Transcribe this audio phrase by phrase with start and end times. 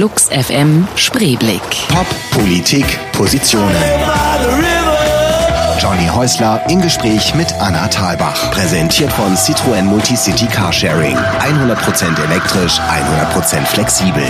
[0.00, 1.60] Flux FM Spreeblick.
[1.88, 3.76] Pop, Politik, Positionen.
[5.78, 8.50] Johnny Häusler im Gespräch mit Anna Thalbach.
[8.50, 11.18] Präsentiert von Citroën Multicity Carsharing.
[11.18, 14.22] 100% elektrisch, 100% flexibel.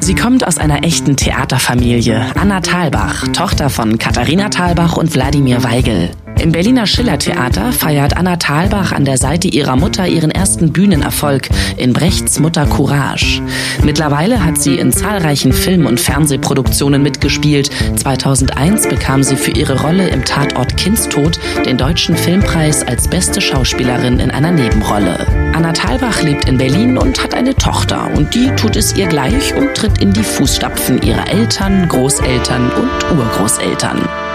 [0.00, 2.24] Sie kommt aus einer echten Theaterfamilie.
[2.40, 6.08] Anna Thalbach, Tochter von Katharina Thalbach und Wladimir Weigel.
[6.40, 11.92] Im Berliner Schillertheater feiert Anna Thalbach an der Seite ihrer Mutter ihren ersten Bühnenerfolg in
[11.92, 13.42] Brechts Mutter Courage.
[13.82, 17.70] Mittlerweile hat sie in zahlreichen Film- und Fernsehproduktionen mitgespielt.
[17.96, 24.20] 2001 bekam sie für ihre Rolle im Tatort Kindstod den Deutschen Filmpreis als beste Schauspielerin
[24.20, 25.26] in einer Nebenrolle.
[25.54, 29.54] Anna Thalbach lebt in Berlin und hat eine Tochter und die tut es ihr gleich
[29.56, 34.27] und tritt in die Fußstapfen ihrer Eltern, Großeltern und Urgroßeltern.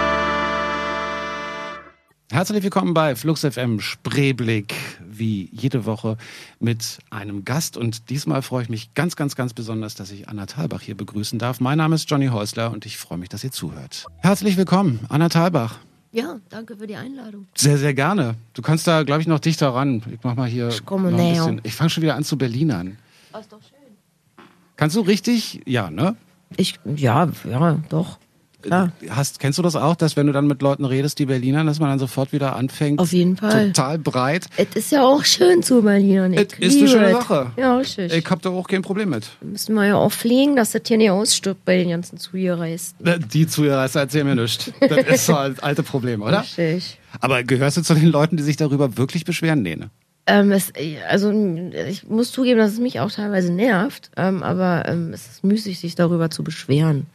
[2.34, 4.74] Herzlich willkommen bei Flux FM Spreeblick,
[5.08, 6.16] wie jede Woche
[6.58, 7.76] mit einem Gast.
[7.76, 11.38] Und diesmal freue ich mich ganz, ganz, ganz besonders, dass ich Anna Thalbach hier begrüßen
[11.38, 11.60] darf.
[11.60, 14.06] Mein Name ist Johnny Häusler und ich freue mich, dass ihr zuhört.
[14.18, 15.78] Herzlich willkommen, Anna Thalbach.
[16.10, 17.46] Ja, danke für die Einladung.
[17.54, 18.34] Sehr, sehr gerne.
[18.52, 20.02] Du kannst da, glaube ich, noch dichter ran.
[20.12, 20.70] Ich mach mal hier.
[20.70, 21.44] Ich komme noch ein näher.
[21.44, 21.60] bisschen.
[21.62, 22.98] Ich fange schon wieder an zu Berlinern.
[23.32, 24.44] Oh, ist doch schön.
[24.74, 25.60] Kannst du richtig?
[25.66, 26.16] Ja, ne?
[26.56, 28.18] Ich, ja, ja, doch.
[28.64, 28.92] Klar.
[29.10, 31.80] Hast, kennst du das auch, dass wenn du dann mit Leuten redest, die Berlinern, dass
[31.80, 32.98] man dann sofort wieder anfängt?
[32.98, 33.68] Auf jeden Fall.
[33.68, 34.46] Total breit.
[34.56, 36.32] Es ist ja auch schön zu Berlin.
[36.32, 37.12] Ich Es ist eine schöne es.
[37.12, 37.52] Sache.
[37.58, 38.12] Ja, richtig.
[38.12, 39.28] Ich hab da auch kein Problem mit.
[39.42, 43.28] Müssen wir ja auch fliegen, dass das hier nicht ausstirbt bei den ganzen Zuhöreristen.
[43.32, 44.72] Die Zuhörer erzählen mir nichts.
[44.80, 46.40] Das ist so ein altes Problem, oder?
[46.40, 46.98] Richtig.
[47.20, 49.62] Aber gehörst du zu den Leuten, die sich darüber wirklich beschweren?
[49.62, 49.90] Nee, ne?
[50.26, 50.72] Ähm, es,
[51.08, 55.44] also ich muss zugeben, dass es mich auch teilweise nervt, ähm, aber ähm, es ist
[55.44, 57.06] müßig, sich darüber zu beschweren.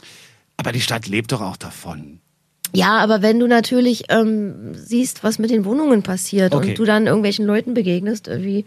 [0.59, 2.19] Aber die Stadt lebt doch auch davon.
[2.73, 6.71] Ja, aber wenn du natürlich ähm, siehst, was mit den Wohnungen passiert Okay.
[6.71, 8.65] und du dann irgendwelchen Leuten begegnest, äh, wie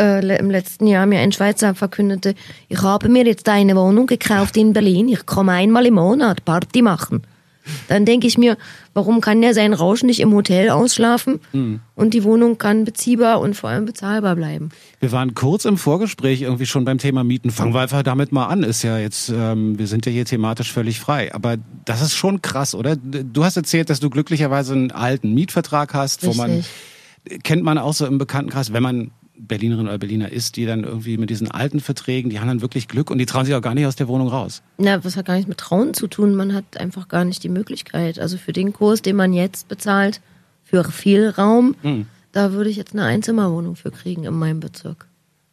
[0.00, 2.34] äh, im letzten Jahr mir ein Schweizer verkündete,
[2.68, 6.80] ich habe mir jetzt eine Wohnung gekauft in Berlin, ich komme einmal im Monat Party
[6.80, 7.22] machen.
[7.88, 8.56] Dann denke ich mir,
[8.94, 11.80] warum kann der seinen Rausch nicht im Hotel ausschlafen Hm.
[11.94, 14.70] und die Wohnung kann beziehbar und vor allem bezahlbar bleiben.
[15.00, 17.50] Wir waren kurz im Vorgespräch irgendwie schon beim Thema Mieten.
[17.50, 18.62] Fangen wir einfach damit mal an.
[18.62, 21.34] Ist ja jetzt, ähm, wir sind ja hier thematisch völlig frei.
[21.34, 22.96] Aber das ist schon krass, oder?
[22.96, 27.42] Du hast erzählt, dass du glücklicherweise einen alten Mietvertrag hast, wo man Richtig.
[27.44, 31.16] kennt man auch so im Bekanntenkreis, wenn man Berlinerin oder Berliner ist, die dann irgendwie
[31.16, 33.74] mit diesen alten Verträgen, die haben dann wirklich Glück und die trauen sich auch gar
[33.74, 34.62] nicht aus der Wohnung raus.
[34.78, 36.34] Na, was hat gar nichts mit Trauen zu tun.
[36.34, 38.18] Man hat einfach gar nicht die Möglichkeit.
[38.18, 40.20] Also für den Kurs, den man jetzt bezahlt,
[40.64, 42.06] für viel Raum, Hm.
[42.32, 45.06] da würde ich jetzt eine Einzimmerwohnung für kriegen in meinem Bezirk.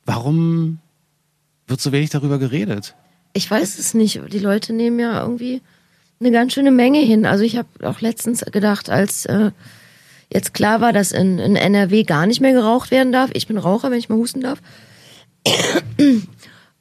[0.05, 0.79] Warum
[1.67, 2.95] wird so wenig darüber geredet?
[3.33, 4.21] Ich weiß es nicht.
[4.31, 5.61] Die Leute nehmen ja irgendwie
[6.19, 7.25] eine ganz schöne Menge hin.
[7.25, 9.51] Also ich habe auch letztens gedacht, als äh,
[10.35, 13.31] jetzt klar war, dass in, in NRW gar nicht mehr geraucht werden darf.
[13.33, 14.61] Ich bin Raucher, wenn ich mal husten darf.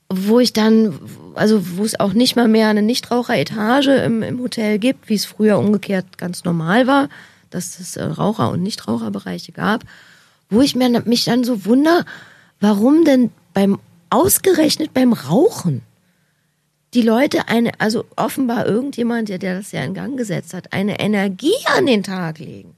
[0.09, 0.98] wo ich dann,
[1.34, 5.25] also wo es auch nicht mal mehr eine Nichtraucheretage im, im Hotel gibt, wie es
[5.25, 7.09] früher umgekehrt ganz normal war,
[7.50, 9.84] dass es äh, Raucher- und Nichtraucherbereiche gab,
[10.50, 12.04] wo ich mir, mich dann so wunder,
[12.60, 13.78] warum denn beim
[14.10, 15.82] ausgerechnet beim Rauchen
[16.92, 21.00] die Leute eine, also offenbar irgendjemand, der, der das ja in Gang gesetzt hat, eine
[21.00, 22.76] Energie an den Tag legen,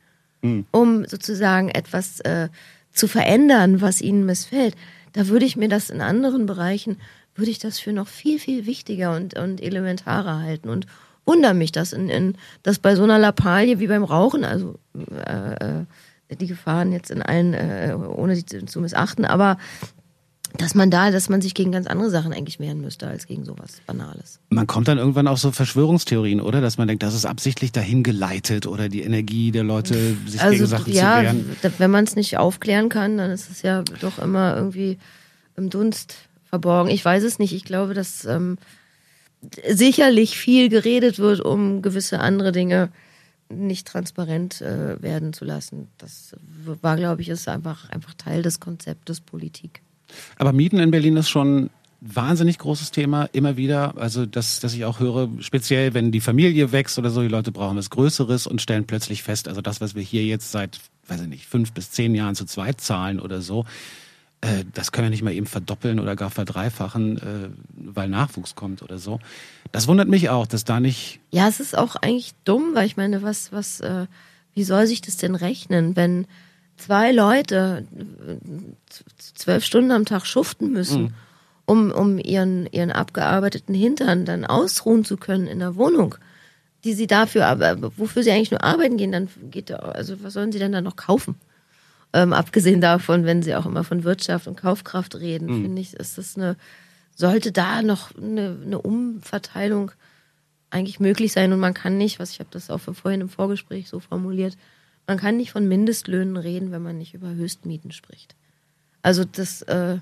[0.71, 2.49] um sozusagen etwas äh,
[2.93, 4.75] zu verändern, was ihnen missfällt.
[5.13, 6.99] Da würde ich mir das in anderen Bereichen,
[7.35, 10.87] würde ich das für noch viel, viel wichtiger und, und elementarer halten und
[11.25, 15.81] wundere mich, dass, in, in, dass bei so einer Lappalie wie beim Rauchen, also äh,
[15.81, 19.59] äh, die Gefahren jetzt in allen, äh, ohne zu, zu missachten, aber
[20.55, 23.45] dass man da, dass man sich gegen ganz andere Sachen eigentlich wehren müsste, als gegen
[23.45, 24.41] sowas Banales.
[24.49, 26.61] Man kommt dann irgendwann auf so Verschwörungstheorien, oder?
[26.61, 29.95] Dass man denkt, das ist absichtlich dahin geleitet oder die Energie der Leute,
[30.27, 31.57] sich gegen Also Sachen ja, zu wehren.
[31.79, 34.99] wenn man es nicht aufklären kann, dann ist es ja doch immer irgendwie
[35.57, 36.15] im Dunst
[36.49, 36.91] verborgen.
[36.91, 37.53] Ich weiß es nicht.
[37.53, 38.59] Ich glaube, dass ähm,
[39.69, 42.91] sicherlich viel geredet wird, um gewisse andere Dinge
[43.49, 45.89] nicht transparent äh, werden zu lassen.
[45.99, 46.35] Das
[46.83, 49.83] war, glaube ich, ist einfach, einfach Teil des Konzeptes Politik.
[50.37, 51.71] Aber Mieten in Berlin ist schon
[52.01, 53.95] wahnsinnig großes Thema, immer wieder.
[53.97, 57.53] Also, dass, dass ich auch höre, speziell wenn die Familie wächst oder so, die Leute
[57.53, 60.79] brauchen was Größeres und stellen plötzlich fest, also das, was wir hier jetzt seit,
[61.09, 63.65] weiß ich nicht, fünf bis zehn Jahren zu zweit zahlen oder so,
[64.43, 68.83] äh, das können wir nicht mal eben verdoppeln oder gar verdreifachen, äh, weil Nachwuchs kommt
[68.83, 69.19] oder so.
[69.73, 71.21] Das wundert mich auch, dass da nicht.
[71.31, 74.07] Ja, es ist auch eigentlich dumm, weil ich meine, was, was, äh,
[74.55, 76.27] wie soll sich das denn rechnen, wenn
[76.77, 78.37] zwei Leute äh,
[79.19, 81.15] zwölf Stunden am Tag schuften müssen,
[81.65, 86.15] um, um ihren, ihren abgearbeiteten Hintern dann ausruhen zu können in der Wohnung,
[86.85, 90.35] die sie dafür, aber wofür sie eigentlich nur arbeiten gehen, dann geht, da- also was
[90.35, 91.35] sollen sie denn dann noch kaufen?
[92.13, 95.63] Ähm, abgesehen davon, wenn sie auch immer von Wirtschaft und Kaufkraft reden, mhm.
[95.63, 96.57] finde ich, ist das eine,
[97.17, 99.91] sollte da noch eine, eine Umverteilung
[100.71, 103.89] eigentlich möglich sein und man kann nicht, was ich habe das auch vorhin im Vorgespräch
[103.89, 104.57] so formuliert,
[105.07, 108.35] man kann nicht von Mindestlöhnen reden, wenn man nicht über Höchstmieten spricht.
[109.03, 109.99] Also das, äh,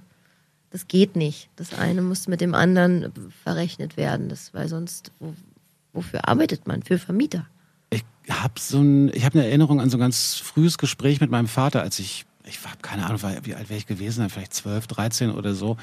[0.70, 1.50] das geht nicht.
[1.56, 3.12] Das eine muss mit dem anderen
[3.42, 5.34] verrechnet werden, das, weil sonst, wo,
[5.92, 6.82] wofür arbeitet man?
[6.82, 7.46] Für Vermieter.
[7.90, 11.48] Ich habe so ein, habe eine Erinnerung an so ein ganz frühes Gespräch mit meinem
[11.48, 15.30] Vater, als ich, ich habe keine Ahnung, wie alt wäre ich gewesen, vielleicht 12, 13
[15.30, 15.76] oder so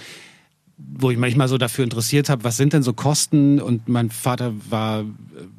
[0.93, 3.59] wo ich manchmal so dafür interessiert habe, was sind denn so Kosten?
[3.59, 5.05] Und mein Vater war äh,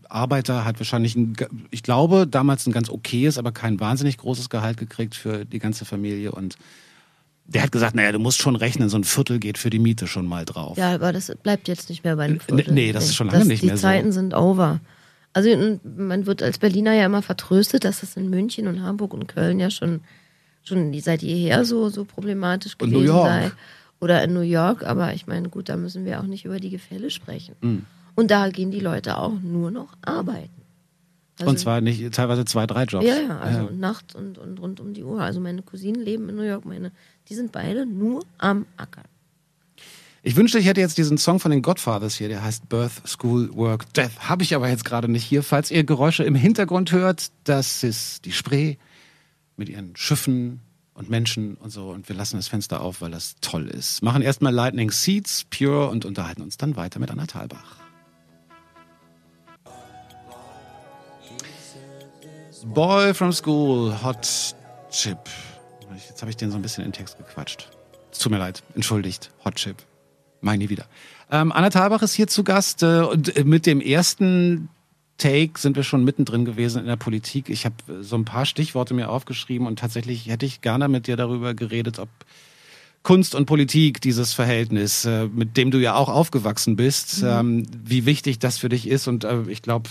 [0.09, 1.35] Arbeiter, hat wahrscheinlich, ein,
[1.71, 5.85] ich glaube, damals ein ganz okayes, aber kein wahnsinnig großes Gehalt gekriegt für die ganze
[5.85, 6.33] Familie.
[6.33, 6.57] Und
[7.47, 10.07] der hat gesagt, naja, du musst schon rechnen, so ein Viertel geht für die Miete
[10.07, 10.77] schon mal drauf.
[10.79, 12.73] Ja, aber das bleibt jetzt nicht mehr bei einem Viertel.
[12.73, 13.81] Nee, das ist schon lange das, nicht mehr so.
[13.81, 14.81] Die Zeiten sind over.
[15.33, 19.29] Also man wird als Berliner ja immer vertröstet, dass das in München und Hamburg und
[19.29, 20.01] Köln ja schon,
[20.63, 23.29] schon seit jeher so, so problematisch gewesen und New York.
[23.29, 23.53] sei
[24.03, 26.71] oder in New York, aber ich meine, gut, da müssen wir auch nicht über die
[26.71, 27.55] Gefälle sprechen.
[27.61, 27.87] Mhm.
[28.17, 30.51] Und da gehen die Leute auch nur noch arbeiten.
[31.39, 33.07] Also, und zwar nicht teilweise zwei, drei Jobs.
[33.07, 33.71] Ja, ja, also ja.
[33.71, 35.21] Nacht und, und rund um die Uhr.
[35.21, 36.91] Also meine Cousinen leben in New York, meine,
[37.29, 39.05] die sind beide nur am Ackern.
[40.25, 43.55] Ich wünschte, ich hätte jetzt diesen Song von den Godfathers hier, der heißt Birth, School,
[43.55, 44.29] Work, Death.
[44.29, 45.45] Habe ich aber jetzt gerade nicht hier.
[45.45, 48.77] Falls ihr Geräusche im Hintergrund hört, das ist die Spree
[49.57, 50.61] mit ihren Schiffen,
[50.95, 51.91] und Menschen und so.
[51.91, 54.03] Und wir lassen das Fenster auf, weil das toll ist.
[54.03, 57.77] Machen erstmal Lightning Seeds, Pure und unterhalten uns dann weiter mit Anna Thalbach.
[62.67, 64.55] Boy from School, Hot
[64.91, 65.19] Chip.
[66.09, 67.69] Jetzt habe ich den so ein bisschen in den Text gequatscht.
[68.13, 69.77] Es tut mir leid, entschuldigt, Hot Chip.
[70.43, 70.87] Nie wieder.
[71.31, 74.69] Ähm, Anna Thalbach ist hier zu Gast äh, und äh, mit dem ersten
[75.23, 77.49] Take sind wir schon mittendrin gewesen in der Politik.
[77.49, 81.17] Ich habe so ein paar Stichworte mir aufgeschrieben und tatsächlich hätte ich gerne mit dir
[81.17, 82.09] darüber geredet, ob
[83.05, 87.29] Kunst und Politik, dieses Verhältnis, äh, mit dem du ja auch aufgewachsen bist, mhm.
[87.29, 89.07] Ähm, wie wichtig das für dich ist.
[89.07, 89.89] Und äh, ich glaube,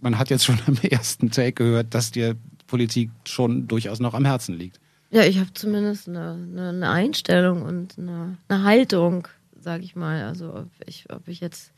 [0.00, 2.36] man hat jetzt schon am ersten Take gehört, dass dir
[2.66, 4.80] Politik schon durchaus noch am Herzen liegt.
[5.10, 9.28] Ja, ich habe zumindest eine, eine, Einstellung und eine, eine Haltung,
[9.60, 10.24] sage ich mal.
[10.24, 11.72] Also ob ich, ob ich jetzt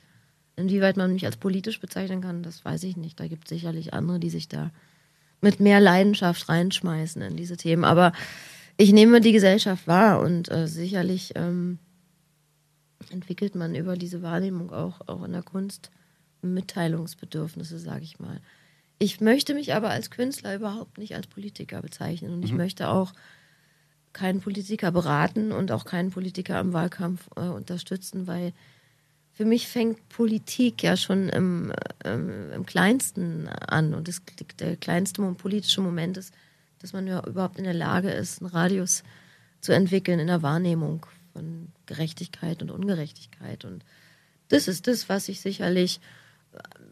[0.57, 3.19] Inwieweit man mich als politisch bezeichnen kann, das weiß ich nicht.
[3.19, 4.71] Da gibt es sicherlich andere, die sich da
[5.41, 7.85] mit mehr Leidenschaft reinschmeißen in diese Themen.
[7.85, 8.13] Aber
[8.77, 11.79] ich nehme die Gesellschaft wahr und äh, sicherlich ähm,
[13.11, 15.91] entwickelt man über diese Wahrnehmung auch, auch in der Kunst
[16.43, 18.41] Mitteilungsbedürfnisse, sage ich mal.
[18.99, 22.45] Ich möchte mich aber als Künstler überhaupt nicht als Politiker bezeichnen und mhm.
[22.45, 23.13] ich möchte auch
[24.13, 28.53] keinen Politiker beraten und auch keinen Politiker im Wahlkampf äh, unterstützen, weil
[29.33, 31.73] für mich fängt Politik ja schon im,
[32.05, 33.95] ähm, im Kleinsten an.
[33.95, 34.23] Und das,
[34.59, 36.35] der kleinste politische Moment ist,
[36.81, 39.03] dass man ja überhaupt in der Lage ist, einen Radius
[39.61, 43.65] zu entwickeln in der Wahrnehmung von Gerechtigkeit und Ungerechtigkeit.
[43.65, 43.85] Und
[44.49, 46.01] das ist das, was ich sicherlich,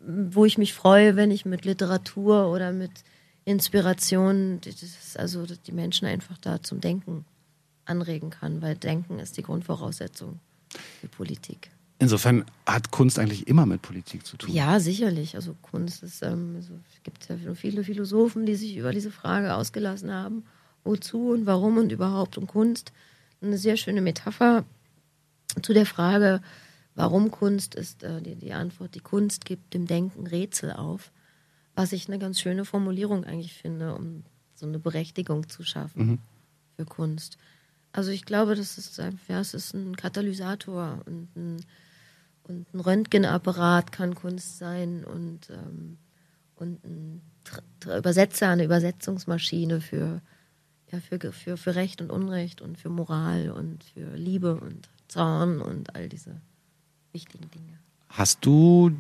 [0.07, 2.93] wo ich mich freue, wenn ich mit Literatur oder mit
[3.45, 4.61] Inspiration,
[5.17, 7.27] also die Menschen einfach da zum Denken
[7.85, 10.41] anregen kann, weil Denken ist die Grundvoraussetzung
[11.01, 11.71] für Politik.
[12.01, 14.55] Insofern hat Kunst eigentlich immer mit Politik zu tun.
[14.55, 15.37] Ja, sicherlich.
[15.37, 19.55] Also Kunst ist, ähm, also es gibt ja viele Philosophen, die sich über diese Frage
[19.55, 20.45] ausgelassen haben,
[20.83, 22.93] wozu und warum und überhaupt und Kunst.
[23.43, 24.65] Eine sehr schöne Metapher
[25.61, 26.41] zu der Frage,
[26.95, 31.13] warum Kunst ist äh, die, die Antwort, die Kunst gibt dem Denken Rätsel auf,
[31.75, 36.19] was ich eine ganz schöne Formulierung eigentlich finde, um so eine Berechtigung zu schaffen mhm.
[36.77, 37.37] für Kunst.
[37.93, 41.65] Also ich glaube, das ist, ja, es ist ein Katalysator und ein
[42.45, 45.99] und ein Röntgenapparat kann Kunst sein und, ähm,
[46.57, 47.23] und ein
[47.97, 50.21] Übersetzer, eine Übersetzungsmaschine für,
[50.91, 55.61] ja, für, für, für Recht und Unrecht und für Moral und für Liebe und Zorn
[55.61, 56.41] und all diese
[57.13, 57.79] wichtigen Dinge.
[58.09, 58.93] Hast du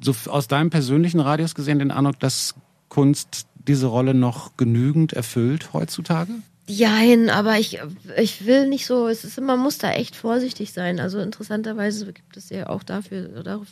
[0.00, 2.54] so aus deinem persönlichen Radius gesehen den Eindruck, dass
[2.88, 6.32] Kunst diese Rolle noch genügend erfüllt heutzutage?
[6.70, 7.80] Jein, aber ich,
[8.16, 11.00] ich will nicht so, es ist, man muss da echt vorsichtig sein.
[11.00, 13.66] Also interessanterweise gibt es ja auch dafür, darauf,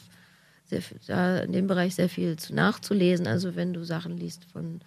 [0.65, 3.27] sehr, da in dem Bereich sehr viel zu nachzulesen.
[3.27, 4.81] Also wenn du Sachen liest von,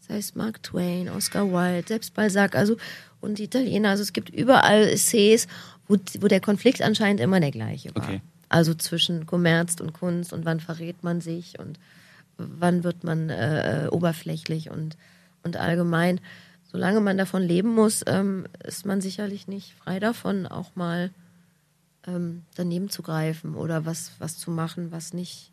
[0.00, 2.76] sei es Mark Twain, Oscar Wilde, selbst Balzac, also
[3.20, 5.46] und die Italiener, also es gibt überall Essays,
[5.86, 8.04] wo, wo der Konflikt anscheinend immer der gleiche war.
[8.04, 8.20] Okay.
[8.48, 11.78] Also zwischen Kommerz und Kunst und wann verrät man sich und
[12.36, 14.96] wann wird man äh, oberflächlich und,
[15.42, 16.20] und allgemein
[16.74, 21.12] solange man davon leben muss, ähm, ist man sicherlich nicht frei davon, auch mal
[22.04, 25.52] ähm, daneben zu greifen oder was, was zu machen, was nicht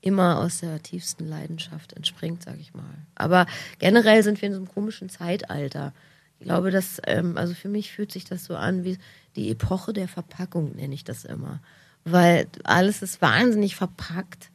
[0.00, 2.94] immer aus der tiefsten Leidenschaft entspringt, sag ich mal.
[3.14, 3.44] Aber
[3.78, 5.92] generell sind wir in so einem komischen Zeitalter.
[6.38, 8.96] Ich glaube, dass, ähm, also für mich fühlt sich das so an wie
[9.36, 11.60] die Epoche der Verpackung, nenne ich das immer.
[12.04, 14.50] Weil alles ist wahnsinnig verpackt,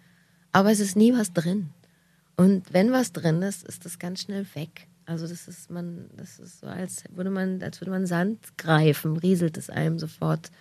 [0.53, 1.69] aber es ist nie was drin.
[2.35, 4.87] Und wenn was drin ist, ist das ganz schnell weg.
[5.05, 9.17] Also das ist man, das ist so, als würde man, als würde man Sand greifen,
[9.17, 10.51] rieselt es einem sofort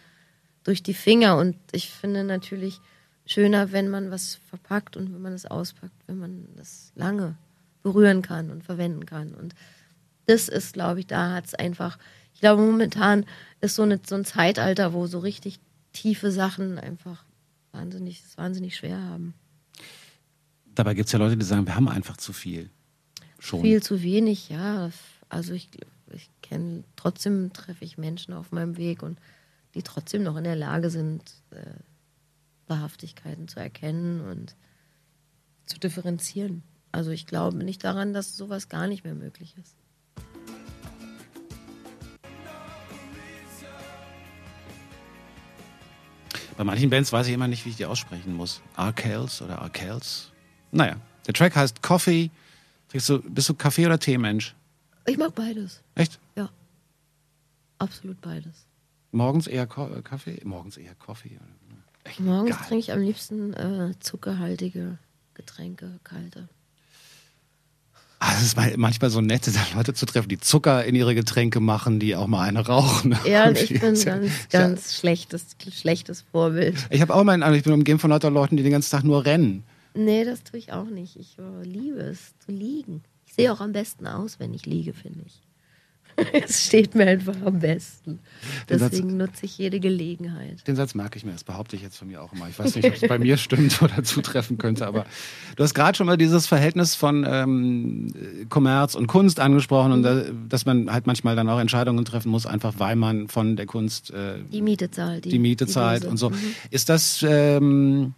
[0.65, 1.37] durch die Finger.
[1.37, 2.81] Und ich finde natürlich
[3.27, 7.37] schöner, wenn man was verpackt und wenn man es auspackt, wenn man das lange
[7.83, 9.35] berühren kann und verwenden kann.
[9.35, 9.55] Und
[10.27, 11.99] das ist, glaube ich, da hat es einfach,
[12.35, 13.27] ich glaube, momentan
[13.61, 15.61] ist so, eine, so ein Zeitalter, wo so richtig
[15.93, 17.25] tiefe Sachen einfach
[17.73, 19.35] wahnsinnig, wahnsinnig schwer haben.
[20.75, 22.71] Dabei gibt es ja Leute, die sagen, wir haben einfach zu viel.
[23.43, 23.61] Schon.
[23.61, 24.93] Viel zu wenig, ja.
[25.29, 25.69] Also ich,
[26.13, 29.19] ich kenne, trotzdem treffe ich Menschen auf meinem Weg und
[29.75, 31.75] die trotzdem noch in der Lage sind, äh,
[32.69, 34.55] Wahrhaftigkeiten zu erkennen und
[35.67, 36.63] zu differenzieren.
[36.93, 39.75] Also ich glaube nicht daran, dass sowas gar nicht mehr möglich ist.
[46.57, 48.63] Bei manchen Bands weiß ich immer nicht, wie ich die aussprechen muss.
[48.77, 50.31] Arkels oder Arkels.
[50.71, 50.95] Naja,
[51.27, 52.31] der Track heißt Coffee.
[53.09, 54.55] Du, bist du Kaffee- oder Tee-Mensch?
[55.07, 55.81] Ich mag beides.
[55.95, 56.19] Echt?
[56.37, 56.49] Ja.
[57.79, 58.67] Absolut beides.
[59.11, 60.41] Morgens eher Ko äh, Kaffee?
[60.45, 61.39] Morgens eher Kaffee?
[62.05, 62.67] Echt Morgens geil.
[62.69, 64.99] trinke ich am liebsten äh, zuckerhaltige
[65.35, 66.49] Getränke, kalte.
[68.25, 71.99] Ah, es ist manchmal so nett, Leute zu treffen, die Zucker in ihre Getränke machen,
[71.99, 73.17] die auch mal eine rauchen.
[73.27, 74.21] Ja, und ich bin ganz, ja,
[74.53, 76.77] ganz schlechtes, schlechtes Vorbild.
[76.91, 79.25] Ich habe auch meinen, ich bin umgeben von lauter Leuten, die den ganzen Tag nur
[79.25, 79.65] rennen.
[79.95, 81.17] Nee, das tue ich auch nicht.
[81.17, 83.03] Ich oh, liebe es zu liegen.
[83.27, 85.43] Ich sehe auch am besten aus, wenn ich liege, finde ich.
[86.33, 88.19] es steht mir einfach am besten.
[88.69, 90.67] Deswegen Satz, nutze ich jede Gelegenheit.
[90.67, 92.49] Den Satz merke ich mir, das behaupte ich jetzt von mir auch immer.
[92.49, 95.07] Ich weiß nicht, ob es bei mir stimmt oder zutreffen könnte, aber
[95.57, 100.25] du hast gerade schon mal dieses Verhältnis von ähm, Kommerz und Kunst angesprochen und da,
[100.49, 104.11] dass man halt manchmal dann auch Entscheidungen treffen muss, einfach weil man von der Kunst
[104.11, 105.25] äh, die Miete zahlt.
[105.25, 106.31] Die, die Miete die zahlt und so.
[106.31, 106.37] Mhm.
[106.71, 107.25] Ist das.
[107.27, 108.15] Ähm,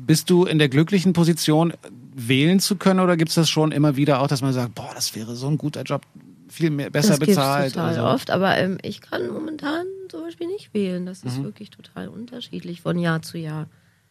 [0.00, 1.72] bist du in der glücklichen Position,
[2.14, 4.90] wählen zu können oder gibt es das schon immer wieder auch, dass man sagt, boah,
[4.94, 6.02] das wäre so ein guter Job,
[6.48, 7.72] viel mehr, besser das bezahlt.
[7.72, 8.02] total so.
[8.02, 11.06] oft, aber ähm, ich kann momentan zum Beispiel nicht wählen.
[11.06, 11.44] Das ist mhm.
[11.44, 13.68] wirklich total unterschiedlich von Jahr zu Jahr.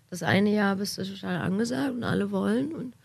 [0.09, 2.95] Das eine Jahr bist du total angesagt und alle wollen und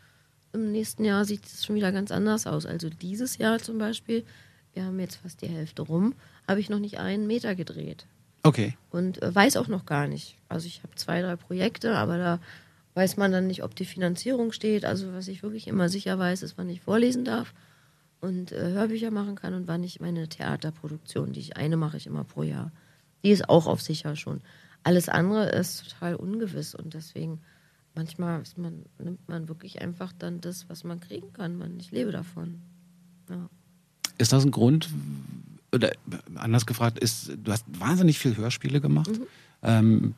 [0.52, 2.64] im nächsten Jahr sieht es schon wieder ganz anders aus.
[2.66, 4.24] Also dieses Jahr zum Beispiel,
[4.72, 6.14] wir haben jetzt fast die Hälfte rum,
[6.48, 8.06] habe ich noch nicht einen Meter gedreht.
[8.46, 8.76] Okay.
[8.90, 10.36] Und äh, weiß auch noch gar nicht.
[10.48, 12.40] Also ich habe zwei, drei Projekte, aber da
[12.94, 14.84] weiß man dann nicht, ob die Finanzierung steht.
[14.84, 17.52] Also was ich wirklich immer sicher weiß, ist, wann ich vorlesen darf
[18.20, 22.06] und äh, Hörbücher machen kann und wann ich meine Theaterproduktion, die ich eine mache ich
[22.06, 22.72] immer pro Jahr.
[23.24, 24.40] Die ist auch auf sicher schon.
[24.82, 27.40] Alles andere ist total ungewiss und deswegen
[27.94, 31.58] manchmal man, nimmt man wirklich einfach dann das, was man kriegen kann.
[31.58, 32.60] Man, ich lebe davon.
[33.28, 33.48] Ja.
[34.18, 34.88] Ist das ein Grund,
[35.76, 35.92] oder
[36.34, 39.10] anders gefragt, ist, du hast wahnsinnig viel Hörspiele gemacht.
[39.10, 39.26] Mhm.
[39.62, 40.14] Ähm,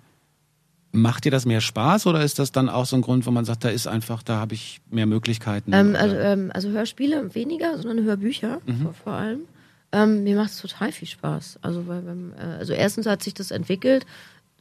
[0.91, 3.45] Macht dir das mehr Spaß oder ist das dann auch so ein Grund, wo man
[3.45, 5.73] sagt, da ist einfach, da habe ich mehr Möglichkeiten?
[5.75, 8.83] Ähm, also, ähm, also, Hörspiele weniger, sondern Hörbücher mhm.
[8.83, 9.41] vor, vor, allem.
[9.93, 11.59] Ähm, mir macht es total viel Spaß.
[11.61, 12.03] Also, weil,
[12.39, 14.07] äh, also erstens hat sich das entwickelt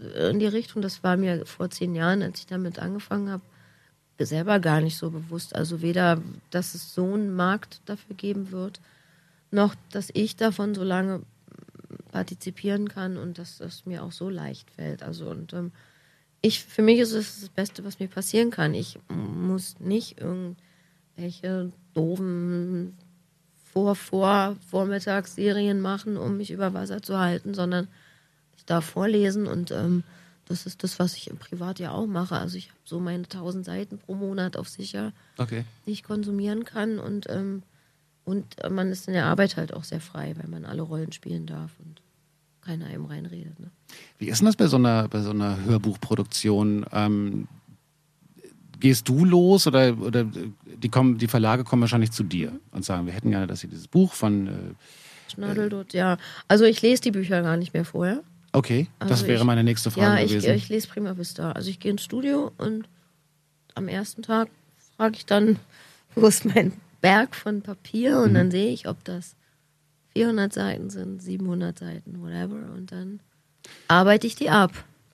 [0.02, 3.44] äh, in die Richtung, das war mir vor zehn Jahren, als ich damit angefangen habe,
[4.20, 5.56] selber gar nicht so bewusst.
[5.56, 8.82] Also weder, dass es so einen Markt dafür geben wird,
[9.52, 11.22] noch, dass ich davon so lange
[12.12, 15.04] partizipieren kann und dass es mir auch so leicht fällt.
[15.04, 15.72] Also und ähm,
[16.42, 18.74] ich, für mich ist es das Beste, was mir passieren kann.
[18.74, 22.98] Ich muss nicht irgendwelche doofen
[23.64, 27.88] vor, vor, Vormittagsserien machen, um mich über Wasser zu halten, sondern
[28.56, 30.04] ich darf vorlesen und ähm,
[30.46, 32.38] das ist das, was ich im Privat ja auch mache.
[32.38, 35.66] Also ich habe so meine 1000 Seiten pro Monat auf sicher, okay.
[35.86, 37.64] die ich konsumieren kann und, ähm,
[38.28, 41.46] und man ist in der Arbeit halt auch sehr frei, weil man alle Rollen spielen
[41.46, 42.02] darf und
[42.60, 43.58] keiner einem reinredet.
[43.58, 43.72] Ne?
[44.18, 46.86] Wie ist denn das bei so einer, bei so einer Hörbuchproduktion?
[46.92, 47.48] Ähm,
[48.82, 53.06] gehst du los oder, oder die, kommen, die Verlage kommen wahrscheinlich zu dir und sagen,
[53.06, 54.48] wir hätten gerne, dass sie dieses Buch von...
[54.48, 56.18] Äh, Schnadeldot, ja.
[56.50, 58.24] Also ich lese die Bücher gar nicht mehr vorher.
[58.52, 60.48] Okay, das also wäre ich, meine nächste Frage ja, gewesen.
[60.48, 61.54] Ja, ich, ich lese Prima Vista.
[61.54, 62.90] Also ich gehe ins Studio und
[63.74, 64.50] am ersten Tag
[64.98, 65.60] frage ich dann,
[66.16, 68.36] wo ist mein Berg von Papier und mhm.
[68.36, 69.36] dann sehe ich, ob das
[70.14, 72.74] 400 Seiten sind, 700 Seiten, whatever.
[72.76, 73.20] Und dann
[73.88, 74.72] arbeite ich die ab.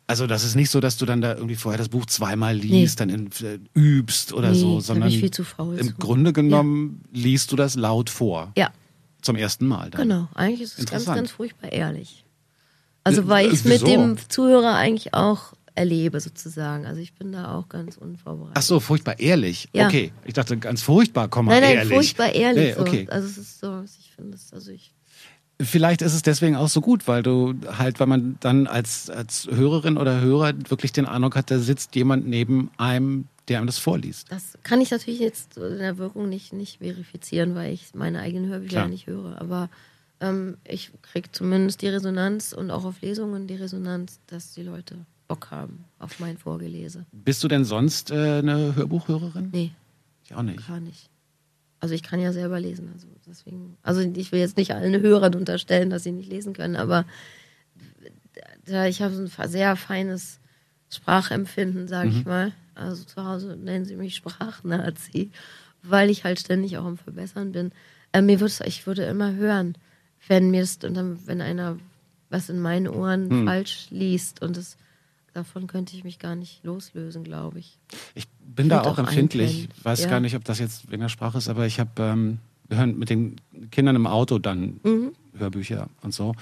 [0.07, 2.99] Also das ist nicht so, dass du dann da irgendwie vorher das Buch zweimal liest,
[2.99, 3.05] nee.
[3.05, 5.93] dann in, äh, übst oder nee, so, sondern ich viel zu faul im zu.
[5.95, 7.21] Grunde genommen ja.
[7.21, 8.51] liest du das laut vor.
[8.57, 8.71] Ja.
[9.21, 10.01] Zum ersten Mal dann.
[10.01, 12.25] Genau, eigentlich ist es ganz, ganz furchtbar ehrlich.
[13.05, 16.85] Also weil ich es mit dem Zuhörer eigentlich auch erlebe sozusagen.
[16.85, 18.57] Also ich bin da auch ganz unvorbereitet.
[18.57, 19.69] Ach so, furchtbar ehrlich.
[19.73, 19.87] Ja.
[19.87, 21.93] Okay, ich dachte ganz furchtbar, komm mal nein, nein, ehrlich.
[21.93, 22.75] furchtbar ehrlich.
[22.75, 23.05] Nee, okay.
[23.05, 23.11] so.
[23.11, 24.93] Also es ist so, ich finde es, also ich
[25.61, 29.47] Vielleicht ist es deswegen auch so gut, weil du halt, weil man dann als, als
[29.49, 33.77] Hörerin oder Hörer wirklich den Eindruck hat, da sitzt jemand neben einem, der einem das
[33.77, 34.31] vorliest.
[34.31, 38.49] Das kann ich natürlich jetzt in der Wirkung nicht, nicht verifizieren, weil ich meine eigenen
[38.49, 38.87] Hörbücher Klar.
[38.87, 39.39] nicht höre.
[39.39, 39.69] Aber
[40.19, 45.05] ähm, ich kriege zumindest die Resonanz und auch auf Lesungen die Resonanz, dass die Leute
[45.33, 47.05] Bock haben auf mein Vorgelese.
[47.11, 49.49] Bist du denn sonst äh, eine Hörbuchhörerin?
[49.51, 49.71] Nee,
[50.23, 50.67] Ich auch nicht.
[50.67, 51.09] gar nicht.
[51.79, 53.77] Also ich kann ja selber lesen, also deswegen.
[53.83, 57.05] Also ich will jetzt nicht allen Hörern unterstellen, dass sie nicht lesen können, aber
[58.65, 60.39] da ich habe so ein sehr feines
[60.89, 62.19] Sprachempfinden, sage Mhm.
[62.19, 62.51] ich mal.
[62.75, 65.31] Also zu Hause nennen sie mich Sprachnazi,
[65.81, 67.71] weil ich halt ständig auch am Verbessern bin.
[68.13, 69.75] Äh, mir würde ich würde immer hören,
[70.27, 71.77] wenn mir und dann, wenn einer
[72.29, 73.45] was in meinen Ohren Hm.
[73.45, 74.77] falsch liest und es
[75.33, 77.77] davon könnte ich mich gar nicht loslösen, glaube ich.
[78.15, 79.67] Ich bin da auch auch empfindlich.
[79.77, 80.09] Ich weiß Ja.
[80.09, 82.97] gar nicht, ob das jetzt wegen der Sprache ist, aber ich habe, ähm, wir hören
[82.97, 83.35] mit den
[83.71, 85.13] Kindern im Auto dann Mhm.
[85.37, 86.33] Hörbücher und so.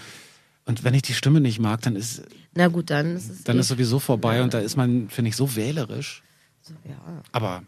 [0.65, 3.57] Und wenn ich die Stimme nicht mag, dann ist, Na gut, dann ist es dann
[3.57, 6.21] eh- ist sowieso vorbei und da ist man, finde ich, so wählerisch.
[6.62, 6.95] so, ja.
[7.31, 7.63] Aber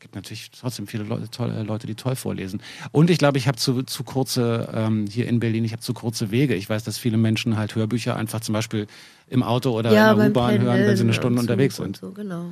[0.00, 2.60] gibt natürlich trotzdem viele Leute, tolle Leute, die toll vorlesen.
[2.92, 5.94] Und ich glaube, ich habe zu, zu kurze, ähm, hier in Berlin, ich habe zu
[5.94, 6.54] kurze Wege.
[6.54, 8.86] Ich weiß, dass viele Menschen halt Hörbücher einfach zum Beispiel
[9.28, 11.96] im Auto oder ja, in der U-Bahn hören, wenn sie eine Stunde und unterwegs sind.
[11.96, 12.46] So, genau.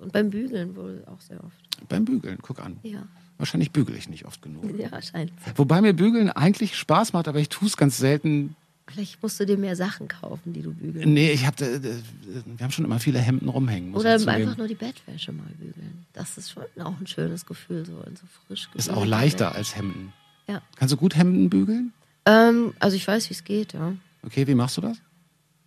[0.00, 1.88] Und beim Bügeln wohl auch sehr oft.
[1.88, 2.78] Beim Bügeln, guck an.
[2.82, 3.06] Ja,
[3.38, 4.64] Wahrscheinlich bügele ich nicht oft genug.
[4.78, 5.32] ja scheint.
[5.56, 8.56] Wobei mir Bügeln eigentlich Spaß macht, aber ich tue es ganz selten.
[8.88, 11.12] Vielleicht musst du dir mehr Sachen kaufen, die du bügeln.
[11.12, 13.94] Nee, ich hab, äh, wir haben schon immer viele Hemden rumhängen.
[13.94, 16.06] Oder einfach nur die Bettwäsche mal bügeln.
[16.12, 19.74] Das ist schon auch ein schönes Gefühl, so in so frisch Ist auch leichter als
[19.76, 20.12] Hemden.
[20.48, 20.62] Ja.
[20.76, 21.92] Kannst du gut Hemden bügeln?
[22.26, 23.92] Ähm, also ich weiß, wie es geht, ja.
[24.24, 24.98] Okay, wie machst du das?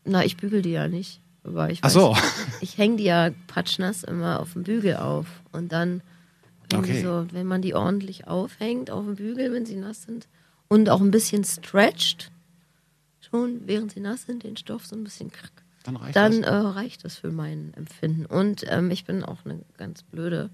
[0.06, 1.20] Na, ich bügel die ja nicht.
[1.44, 2.16] Aber ich Ach weiß, so.
[2.62, 5.28] ich hänge die ja patschnass immer auf dem Bügel auf.
[5.52, 6.02] Und dann,
[6.70, 7.02] wenn, Okay.
[7.04, 10.28] so, wenn man die ordentlich aufhängt auf dem Bügel, wenn sie nass sind,
[10.70, 12.32] und auch ein bisschen stretcht,
[13.30, 15.52] schon während sie nass sind, den Stoff so ein bisschen krack,
[15.84, 16.50] Dann reicht dann das.
[16.52, 18.26] äh, reicht das für mein Empfinden.
[18.26, 20.50] Und ähm, ich bin auch eine ganz blöde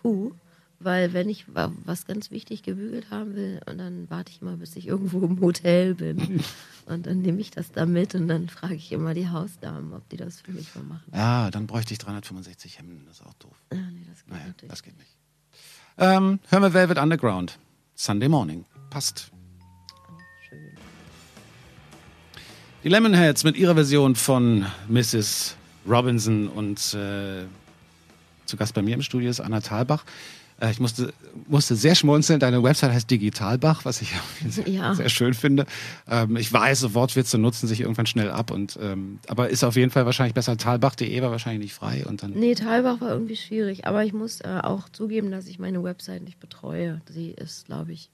[0.00, 0.32] Kuh,
[0.80, 4.56] weil wenn ich wa- was ganz wichtig gebügelt haben will, und dann warte ich immer,
[4.56, 6.42] bis ich irgendwo im Hotel bin.
[6.86, 10.08] und dann nehme ich das da mit und dann frage ich immer die Hausdamen, ob
[10.08, 11.12] die das für mich mal machen.
[11.14, 13.04] Ja, dann bräuchte ich 365 Hemden.
[13.06, 13.56] Das ist auch doof.
[13.72, 14.70] Ja, nee, das geht Naja, natürlich.
[14.70, 15.16] das geht nicht.
[15.98, 17.58] Ähm, hören wir Velvet Underground.
[17.94, 18.64] Sunday Morning.
[18.90, 19.30] Passt.
[22.84, 25.56] Die Lemonheads mit ihrer Version von Mrs.
[25.88, 27.44] Robinson und äh,
[28.46, 30.04] zu Gast bei mir im Studio ist Anna Thalbach.
[30.60, 31.12] Äh, ich musste,
[31.46, 32.40] musste sehr schmunzeln.
[32.40, 34.12] Deine Website heißt Digitalbach, was ich
[34.48, 34.94] sehr, Ja.
[34.96, 35.66] sehr schön finde.
[36.08, 38.50] Ähm, ich weiß, so Wortwitze nutzen sich irgendwann schnell ab.
[38.50, 40.56] Und, ähm, aber ist auf jeden Fall wahrscheinlich besser.
[40.56, 42.04] Talbach.de war wahrscheinlich nicht frei.
[42.04, 45.60] Und dann, Nee, Talbach war irgendwie schwierig, aber ich muss äh, auch zugeben, dass ich
[45.60, 47.00] meine Website nicht betreue.
[47.08, 48.10] Sie ist, glaube ich,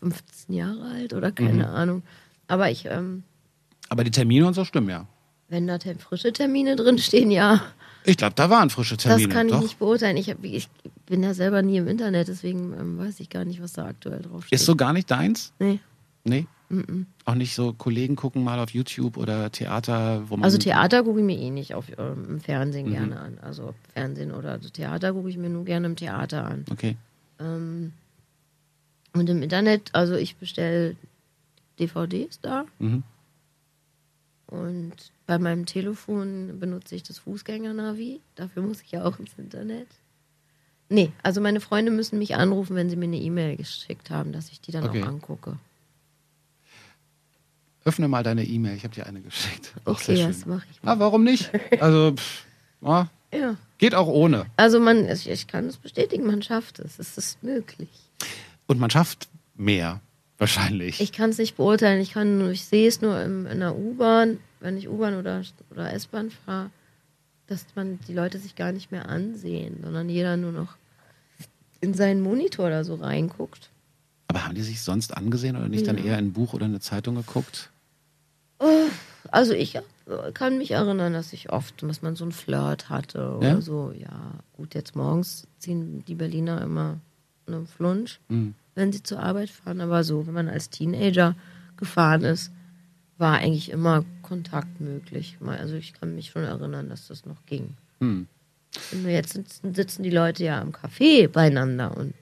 [0.00, 1.74] 15 Jahre alt oder keine Mhm.
[1.74, 2.02] Ahnung.
[2.48, 3.24] Aber ich, ähm,
[3.90, 5.06] aber die Termine und so stimmen ja.
[5.48, 7.60] wenn da te- frische Termine drin stehen, ja.
[8.04, 9.28] Ich glaube, da waren frische Termine.
[9.28, 9.60] Das kann ich doch.
[9.60, 10.16] nicht beurteilen.
[10.16, 10.68] Ich, hab, ich
[11.04, 14.22] bin ja selber nie im Internet, deswegen ähm, weiß ich gar nicht, was da aktuell
[14.22, 14.58] draufsteht.
[14.58, 15.52] Ist so gar nicht deins?
[15.58, 15.80] Nee.
[16.24, 16.46] Nee?
[17.24, 20.44] Auch nicht so Kollegen gucken mal auf YouTube oder Theater, wo man.
[20.44, 22.92] Also Theater gucke ich mir eh nicht auf, ähm, im Fernsehen Mhm.
[22.92, 23.38] gerne an.
[23.42, 26.64] Also Fernsehen oder Theater gucke ich mir nur gerne im Theater an.
[26.70, 26.96] Okay.
[27.40, 27.92] Ähm,
[29.14, 30.94] und im Internet, also ich bestelle
[31.80, 32.64] DVDs da.
[32.78, 33.02] Mhm.
[34.50, 34.94] Und
[35.26, 38.20] bei meinem Telefon benutze ich das Fußgängernavi.
[38.34, 39.86] Dafür muss ich ja auch ins Internet.
[40.88, 44.50] Nee, also meine Freunde müssen mich anrufen, wenn sie mir eine E-Mail geschickt haben, dass
[44.50, 45.04] ich die dann Okay.
[45.04, 45.56] auch angucke.
[47.84, 49.72] Öffne mal deine E-Mail, ich habe dir eine geschickt.
[49.84, 50.92] Auch Okay, das mache ich mal.
[50.96, 51.50] Ah, warum nicht?
[51.80, 52.44] Also, pff,
[52.82, 53.56] ah, Ja.
[53.78, 54.46] geht auch ohne.
[54.56, 56.98] Also man, ich, ich kann es bestätigen, man schafft es.
[56.98, 57.88] Es ist möglich.
[58.66, 60.00] Und man schafft mehr,
[60.40, 61.00] wahrscheinlich.
[61.00, 62.00] Ich kann es nicht beurteilen.
[62.00, 65.42] Ich kann nur, ich sehe es nur im, in der U-Bahn, wenn ich U-Bahn oder,
[65.70, 66.70] oder S-Bahn fahre,
[67.46, 70.76] dass man die Leute sich gar nicht mehr ansehen, sondern jeder nur noch
[71.80, 73.70] in seinen Monitor da so reinguckt.
[74.28, 76.04] Aber haben die sich sonst angesehen oder nicht dann Ja.
[76.04, 77.70] eher ein Buch oder eine Zeitung geguckt?
[79.30, 79.78] Also ich
[80.34, 83.60] kann mich erinnern, dass ich oft, dass man so einen Flirt hatte oder Ja?
[83.60, 83.92] so.
[83.96, 86.98] Ja, gut, jetzt morgens ziehen die Berliner immer
[87.46, 88.54] einen Flunsch, Mhm.
[88.74, 89.80] wenn sie zur Arbeit fahren.
[89.80, 91.34] Aber so, wenn man als Teenager
[91.76, 92.50] gefahren ist,
[93.18, 95.36] war eigentlich immer Kontakt möglich.
[95.44, 97.74] Also ich kann mich schon erinnern, dass das noch ging.
[98.00, 98.26] Hm.
[98.92, 102.14] Und jetzt sitzen, sitzen die Leute ja am Café beieinander und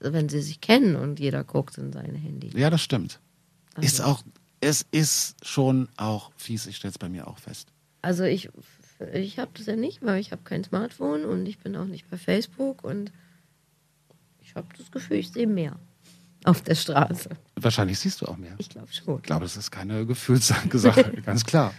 [0.00, 2.48] wenn sie sich kennen und jeder guckt in sein Handy.
[2.58, 3.20] Ja, das stimmt.
[3.74, 4.22] Also- Ist auch,
[4.60, 7.68] es ist schon auch fies, ich stelle es bei mir auch fest.
[8.02, 8.48] Also ich,
[9.12, 12.10] ich habe das ja nicht, weil ich habe kein Smartphone und ich bin auch nicht
[12.10, 13.12] bei Facebook und
[14.50, 15.76] ich habe das Gefühl, ich sehe mehr
[16.44, 17.28] auf der Straße.
[17.56, 18.54] Wahrscheinlich siehst du auch mehr.
[18.58, 19.16] Ich glaube schon.
[19.18, 21.72] Ich glaube, das ist keine Gefühlssache, ganz klar.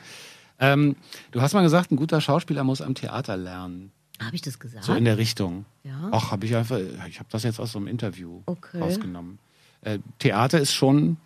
[0.59, 0.95] Ähm,
[1.31, 3.91] du hast mal gesagt, ein guter Schauspieler muss am Theater lernen.
[4.21, 4.85] Habe ich das gesagt?
[4.85, 5.65] So in der Richtung.
[5.83, 6.09] Ja.
[6.11, 8.79] Ach, habe ich einfach, ich habe das jetzt aus so einem Interview Okay.
[8.79, 9.39] rausgenommen.
[9.81, 11.17] Äh, Theater ist schon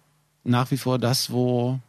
[0.45, 1.79] nach wie vor das, wo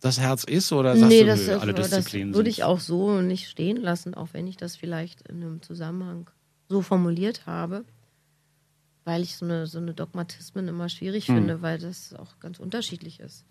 [0.00, 2.64] das Herz ist, oder sagst nee, du, das, nö, alle das Disziplinen würde sind- ich
[2.64, 6.30] auch so nicht stehen lassen, auch wenn ich das vielleicht in einem Zusammenhang
[6.68, 7.84] so formuliert habe,
[9.04, 11.36] weil ich so eine, so eine Dogmatismen immer schwierig Hm.
[11.36, 13.44] finde, weil das auch ganz unterschiedlich ist.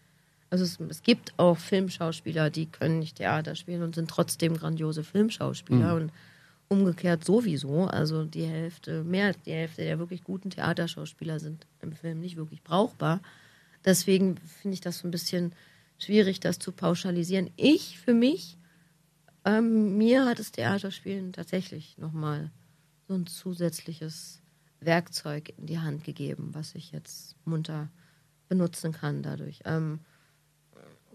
[0.49, 5.03] Also es, es gibt auch Filmschauspieler, die können nicht Theater spielen und sind trotzdem grandiose
[5.03, 6.01] Filmschauspieler Hm.
[6.03, 6.11] und
[6.69, 7.85] umgekehrt sowieso.
[7.85, 12.35] Also die Hälfte, mehr als die Hälfte der wirklich guten Theaterschauspieler sind im Film nicht
[12.35, 13.21] wirklich brauchbar.
[13.85, 15.53] Deswegen finde ich das so ein bisschen
[15.97, 17.49] schwierig, das zu pauschalisieren.
[17.57, 18.57] Ich für mich,
[19.45, 22.51] ähm, mir hat das Theaterspielen tatsächlich nochmal
[23.07, 24.41] so ein zusätzliches
[24.85, 27.89] Werkzeug in die Hand gegeben, was ich jetzt munter
[28.47, 29.61] benutzen kann dadurch.
[29.65, 29.99] Ähm,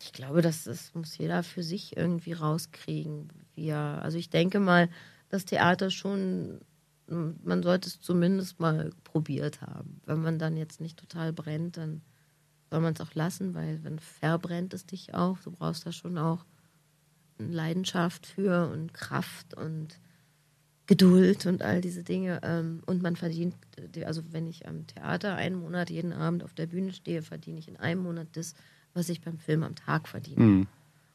[0.01, 3.29] ich glaube, das, das muss jeder für sich irgendwie rauskriegen.
[3.55, 4.89] Wie er, also ich denke mal,
[5.29, 6.61] das Theater schon,
[7.07, 10.01] man sollte es zumindest mal probiert haben.
[10.07, 12.03] Wenn man dann jetzt nicht total brennt, dann
[12.71, 15.39] soll man es auch lassen, weil wenn verbrennt es dich auch.
[15.39, 16.45] Du brauchst da schon auch
[17.39, 19.99] Leidenschaft für und Kraft und
[20.89, 22.41] Geduld und all diese Dinge.
[22.43, 23.55] Ähm, Und man verdient,
[23.95, 27.61] äh, also wenn ich am Theater einen Monat jeden Abend auf der Bühne stehe, verdiene
[27.61, 28.55] ich in einem Monat das,
[28.95, 30.41] was ich beim Film am Tag verdiene.
[30.41, 30.67] Hm.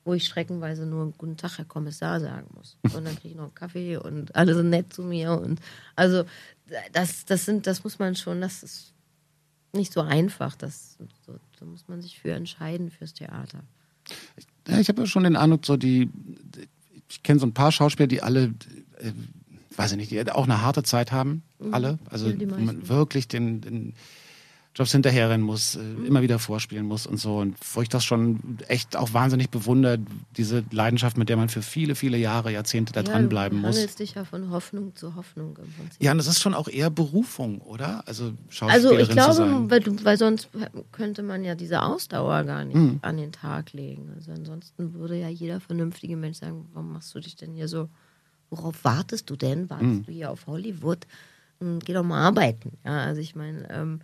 [0.06, 2.78] Wo ich streckenweise nur einen guten Tag, Herr Kommissar, sagen muss.
[2.84, 5.32] Und dann kriege ich noch einen Kaffee und alle sind nett zu mir.
[5.32, 5.60] Und
[5.96, 6.24] also
[6.92, 8.94] das, das sind, das muss man schon, das ist
[9.72, 10.56] nicht so einfach.
[10.56, 13.64] Das, so, da muss man sich für entscheiden fürs Theater.
[14.68, 16.10] Ja, ich habe ja schon den Eindruck, so die,
[17.10, 18.54] ich kenne so ein paar Schauspieler, die alle,
[18.98, 19.14] äh,
[19.78, 22.00] weiß ich nicht, die auch eine harte Zeit haben, alle.
[22.10, 23.94] Also Ja, wo man wirklich den, den
[24.76, 27.38] Jobs hinterherrennen muss, äh, immer wieder vorspielen muss und so.
[27.38, 30.00] Und wo ich das schon echt auch wahnsinnig bewundere,
[30.36, 33.76] diese Leidenschaft, mit der man für viele, viele Jahre, Jahrzehnte da dranbleiben du muss.
[33.76, 36.02] hangelst dich ja von Hoffnung zu Hoffnung im Prinzip.
[36.02, 38.02] Ja, und das ist schon auch eher Berufung, oder?
[38.08, 39.70] Also Schauspielerin Also ich zu glaube, sein.
[39.70, 40.50] weil, du, weil sonst
[40.92, 42.98] könnte man ja diese Ausdauer gar nicht Mhm.
[43.04, 44.10] an den Tag legen.
[44.16, 47.90] Also ansonsten würde ja jeder vernünftige Mensch sagen, warum machst du dich denn hier so,
[48.54, 49.70] worauf wartest du denn?
[49.70, 50.04] Wartest Mhm.
[50.06, 51.06] du hier auf Hollywood?
[51.60, 52.78] Hm, Geh doch mal arbeiten.
[52.86, 54.00] Ja, also ich meine, ähm,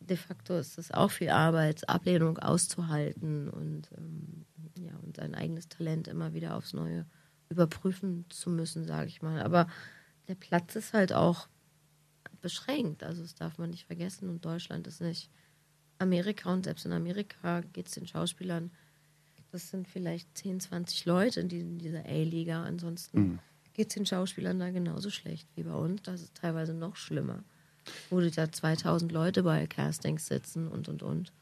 [0.00, 4.46] de facto ist es auch viel Arbeit, Ablehnung auszuhalten und, ähm,
[4.78, 7.04] ja, und sein eigenes Talent immer wieder aufs Neue
[7.50, 9.42] überprüfen zu müssen, sage ich mal.
[9.42, 9.66] Aber
[10.28, 11.48] der Platz ist halt auch
[12.40, 13.02] beschränkt.
[13.02, 14.28] Also das darf man nicht vergessen.
[14.28, 15.30] Und Deutschland ist nicht
[15.98, 16.52] Amerika.
[16.52, 18.70] Und selbst in Amerika geht es den Schauspielern,
[19.52, 22.62] das sind vielleicht 10, 20 Leute in, die- in dieser A-Liga.
[22.62, 23.40] Ansonsten
[23.80, 26.02] geht es den Schauspielern da genauso schlecht wie bei uns.
[26.02, 27.42] Das ist teilweise noch schlimmer.
[28.10, 31.32] Wo da 2000 Leute bei Castings sitzen und, und, und.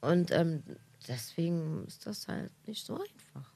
[0.00, 0.62] Und ähm,
[1.08, 3.52] deswegen ist das halt nicht so einfach.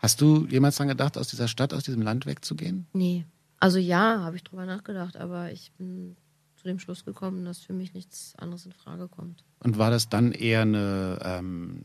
[0.00, 2.88] Hast du jemals dran gedacht, aus dieser Stadt, aus diesem Land wegzugehen?
[2.92, 3.24] Nee.
[3.60, 6.16] Also ja, habe ich drüber nachgedacht, aber ich bin
[6.56, 9.44] zu dem Schluss gekommen, dass für mich nichts anderes in Frage kommt.
[9.60, 11.84] Und war das dann eher eine ähm,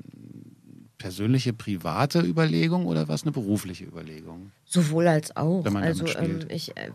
[1.04, 4.54] persönliche, private Überlegung oder war es eine berufliche Überlegung?
[4.64, 5.66] Sowohl als auch.
[5.66, 6.52] Wenn man also damit ähm, spielt.
[6.54, 6.92] ich, äh,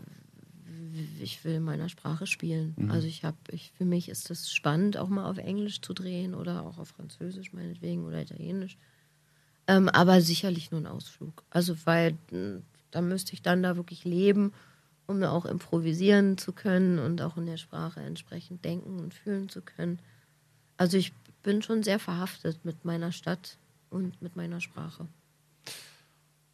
[1.21, 2.73] ich will in meiner Sprache spielen.
[2.75, 2.89] Mhm.
[2.89, 6.33] Also ich habe, ich, für mich ist es spannend, auch mal auf Englisch zu drehen
[6.33, 8.79] oder auch auf Französisch meinetwegen oder Italienisch.
[9.67, 11.43] Ähm, aber sicherlich nur ein Ausflug.
[11.51, 14.53] Also weil mh, da müsste ich dann da wirklich leben,
[15.05, 19.61] um auch improvisieren zu können und auch in der Sprache entsprechend denken und fühlen zu
[19.61, 19.99] können.
[20.77, 25.07] Also ich bin schon sehr verhaftet mit meiner Stadt und mit meiner Sprache.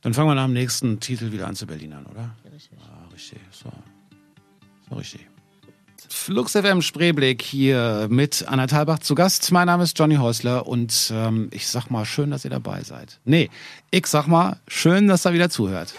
[0.01, 2.35] Dann fangen wir nach dem nächsten Titel wieder an zu Berlinern, oder?
[2.53, 2.77] Richtig.
[2.79, 3.39] Ah, richtig.
[3.51, 3.71] So.
[4.89, 5.27] So richtig.
[6.09, 9.51] Flux FM Spreeblick hier mit Anna Thalbach zu Gast.
[9.51, 13.19] Mein Name ist Johnny Häusler und ähm, ich sag mal, schön, dass ihr dabei seid.
[13.25, 13.49] Nee,
[13.89, 15.95] ich sag mal, schön, dass ihr wieder zuhört.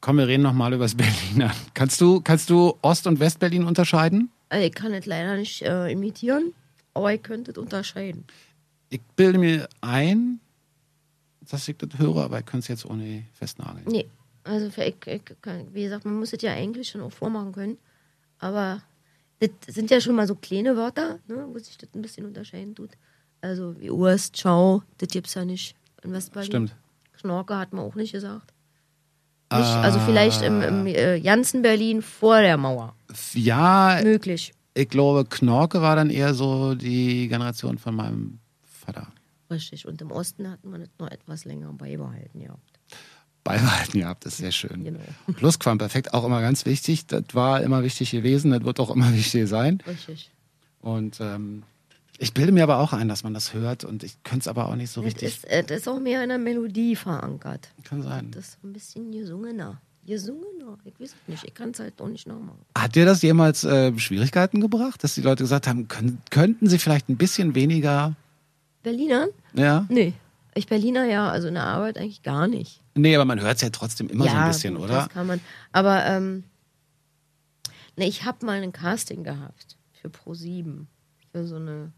[0.00, 1.52] Komm, wir reden nochmal über das Berliner.
[1.74, 4.30] Kannst du, kannst du Ost- und Westberlin unterscheiden?
[4.48, 6.54] Also Ich kann es leider nicht äh, imitieren,
[6.94, 8.24] aber ich könnte es unterscheiden.
[8.92, 10.38] Ich bilde mir ein,
[11.50, 13.86] dass ich das höre, aber ich könnte es jetzt ohne festnageln.
[13.88, 14.06] Nee,
[14.44, 17.52] also für ich, ich kann, wie gesagt, man muss es ja eigentlich schon auch vormachen
[17.52, 17.78] können.
[18.38, 18.82] Aber
[19.40, 22.74] das sind ja schon mal so kleine Wörter, ne, wo sich das ein bisschen unterscheiden
[22.74, 22.90] tut.
[23.40, 26.46] Also wie Urst, Ciao, das gibt's ja nicht in Westberlin.
[26.46, 26.76] Stimmt.
[27.18, 28.52] Knorke hat man auch nicht gesagt.
[29.52, 30.88] Nicht, also vielleicht im, im Ah.
[30.88, 32.94] äh, ganzen Berlin vor der Mauer.
[33.34, 34.52] Ja, Möglich.
[34.74, 38.38] ich glaube, Knorke war dann eher so die Generation von meinem
[38.84, 39.08] Vater.
[39.50, 39.86] Richtig.
[39.86, 42.78] Und im Osten hatten wir das noch etwas länger beibehalten gehabt.
[43.44, 44.84] Beibehalten gehabt, das ist sehr schön.
[44.84, 45.00] Genau.
[45.34, 47.06] Plusquamperfekt auch immer ganz wichtig.
[47.06, 49.82] Das war immer wichtig gewesen, das wird auch immer wichtig sein.
[49.86, 50.30] Richtig.
[50.80, 51.64] Und ähm,
[52.18, 54.68] ich bilde mir aber auch ein, dass man das hört und ich könnte es aber
[54.68, 55.28] auch nicht so Das richtig.
[55.28, 57.68] ist, äh, das ist auch mehr in der Melodie verankert.
[57.84, 58.30] Kann sein.
[58.30, 59.80] Das ist ein bisschen gesungener.
[60.06, 60.78] Gesungener.
[60.84, 61.44] Ich weiß es nicht.
[61.44, 62.58] Ich kann es halt auch nicht nachmachen.
[62.76, 66.78] Hat dir das jemals äh, Schwierigkeiten gebracht, dass die Leute gesagt haben, können, könnten sie
[66.78, 68.14] vielleicht ein bisschen weniger?
[68.82, 69.28] Berliner?
[69.54, 69.86] Ja.
[69.88, 70.14] Nee.
[70.54, 72.82] Ich Berliner ja, also in der Arbeit eigentlich gar nicht.
[72.94, 74.94] Nee, aber man hört es ja trotzdem immer so ein bisschen, oder?
[74.94, 75.40] Das kann man.
[75.72, 76.44] Aber ähm,
[77.96, 80.86] nee, ich habe mal ein Casting gehabt für Pro7
[81.30, 81.92] für so eine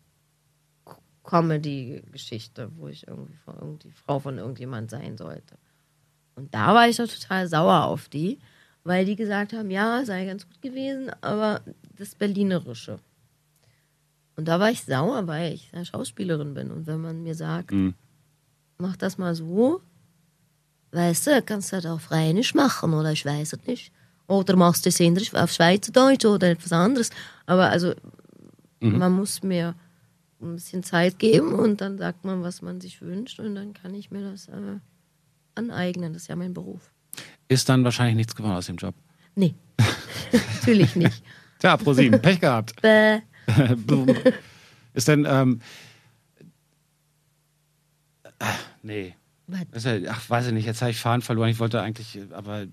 [1.24, 5.56] Comedy-Geschichte, wo ich irgendwie von irgendwie Frau von irgendjemand sein sollte.
[6.36, 8.38] Und da war ich doch total sauer auf die,
[8.84, 11.62] weil die gesagt haben, ja, sei ganz gut gewesen, aber
[11.96, 12.98] das Berlinerische.
[14.36, 16.70] Und da war ich sauer, weil ich eine Schauspielerin bin.
[16.70, 17.94] Und wenn man mir sagt, Mhm.
[18.78, 19.80] mach das mal so,
[20.92, 23.92] weißt du, kannst du das auf Rheinisch machen oder ich weiß es nicht.
[24.26, 27.10] Oder machst du es auf Schweizerdeutsch oder etwas anderes.
[27.46, 27.94] Aber also,
[28.80, 29.74] man muss mir
[30.40, 33.94] ein bisschen Zeit geben und dann sagt man, was man sich wünscht und dann kann
[33.94, 34.78] ich mir das äh,
[35.54, 36.12] aneignen.
[36.12, 36.90] Das ist ja mein Beruf.
[37.48, 38.94] Ist dann wahrscheinlich nichts geworden aus dem Job.
[39.36, 39.54] Nee,
[40.32, 41.22] natürlich nicht.
[41.58, 42.80] Tja, pro sieben, Pech gehabt.
[42.82, 43.20] Bäh.
[44.94, 45.60] Ist denn, ähm,
[48.38, 48.44] äh,
[48.82, 49.14] nee.
[49.72, 51.50] Ist ja, ach, weiß ich nicht, jetzt habe ich Fahren verloren.
[51.50, 52.66] Ich wollte eigentlich, aber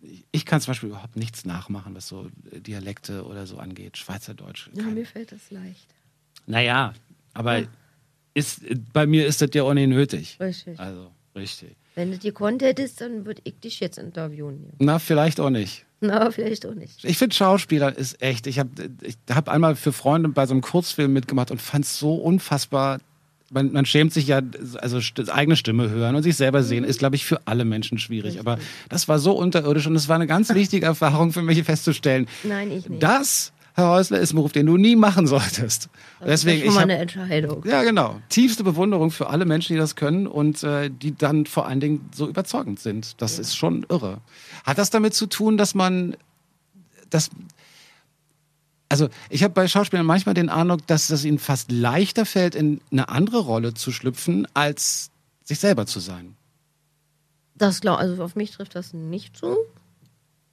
[0.00, 3.96] ich, ich kann zum Beispiel überhaupt nichts nachmachen, was so Dialekte oder so angeht.
[3.96, 4.70] Schweizerdeutsch.
[4.74, 5.94] Ja, mir fällt das leicht.
[6.46, 6.92] Naja,
[7.34, 7.62] aber
[8.34, 10.38] ist, bei mir ist das ja auch nicht nötig.
[10.40, 10.78] Richtig.
[10.78, 11.76] Also, richtig.
[11.94, 14.72] Wenn du dir gekonnt hättest, dann würde ich dich jetzt interviewen.
[14.78, 15.84] Na, vielleicht auch nicht.
[16.04, 17.04] Na, vielleicht auch nicht.
[17.04, 18.48] Ich finde Schauspieler ist echt.
[18.48, 18.70] Ich habe
[19.02, 22.98] ich hab einmal für Freunde bei so einem Kurzfilm mitgemacht und fand es so unfassbar.
[23.50, 24.40] Man, man schämt sich ja,
[24.78, 24.98] also
[25.30, 28.40] eigene Stimme hören und sich selber sehen, ist, glaube ich, für alle Menschen schwierig.
[28.40, 32.26] Aber das war so unterirdisch und es war eine ganz wichtige Erfahrung für mich festzustellen.
[32.42, 33.02] Nein, ich nicht.
[33.02, 35.88] Das, Herr Häusler, ist ein Beruf, den du nie machen solltest.
[36.20, 37.64] Das Deswegen, ist schon mal hab, eine Entscheidung.
[37.64, 38.20] ja, genau.
[38.28, 42.10] Tiefste Bewunderung für alle Menschen, die das können und äh, die dann vor allen Dingen
[42.14, 43.20] so überzeugend sind.
[43.22, 44.20] Das ist schon irre.
[44.64, 46.16] Hat das damit zu tun, dass man
[47.08, 47.30] das.
[48.90, 52.82] Also, ich habe bei Schauspielern manchmal den Eindruck, dass es ihnen fast leichter fällt, in
[52.90, 55.10] eine andere Rolle zu schlüpfen, als
[55.44, 56.36] sich selber zu sein.
[57.54, 59.56] Das glaub, also auf mich trifft das nicht zu.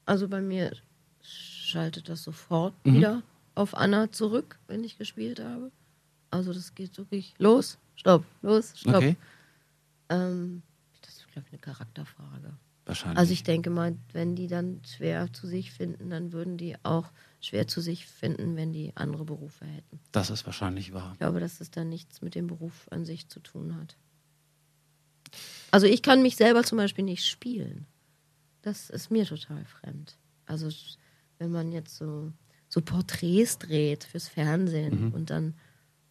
[0.05, 0.71] Also bei mir
[1.69, 2.95] schaltet das sofort Mhm.
[2.95, 3.23] wieder
[3.55, 5.71] auf Anna zurück, wenn ich gespielt habe.
[6.31, 8.95] Also das geht wirklich los, stopp, los, stopp.
[8.95, 9.15] Okay.
[10.09, 10.61] Ähm,
[11.01, 12.53] das ist, glaube ich, eine Charakterfrage.
[12.85, 13.19] Wahrscheinlich.
[13.19, 17.11] Also ich denke mal, wenn die dann schwer zu sich finden, dann würden die auch
[17.39, 19.99] schwer zu sich finden, wenn die andere Berufe hätten.
[20.11, 21.11] das ist wahrscheinlich wahr.
[21.13, 23.95] Ich glaube, dass es dann nichts mit dem Beruf an sich zu tun hat.
[25.71, 27.85] Also ich kann mich selber zum Beispiel nicht spielen.
[28.63, 30.17] Das ist mir total fremd.
[30.47, 30.69] Also
[31.39, 32.31] wenn man jetzt so,
[32.67, 35.55] so Porträts dreht fürs Fernsehen und dann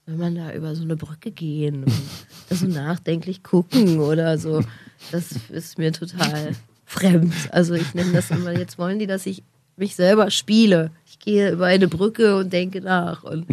[0.07, 1.93] soll man da über so eine Brücke gehen und
[2.51, 4.65] so nachdenklich gucken oder so,
[5.13, 6.53] das ist mir total
[6.87, 7.35] fremd.
[7.53, 9.43] Also ich nenne das immer, jetzt wollen die, dass ich
[9.77, 10.91] mich selber spiele.
[11.07, 13.47] Ich gehe über eine Brücke und denke nach und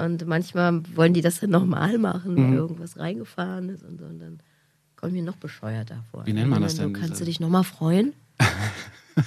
[0.00, 2.48] und manchmal wollen die das dann nochmal machen, Mhm.
[2.50, 4.04] weil irgendwas reingefahren ist und so.
[4.06, 4.40] Und dann
[4.96, 6.26] kommt mir noch bescheuerter vor.
[6.26, 8.12] Wie nennt man das dann denn, So, kannst du dich nochmal freuen?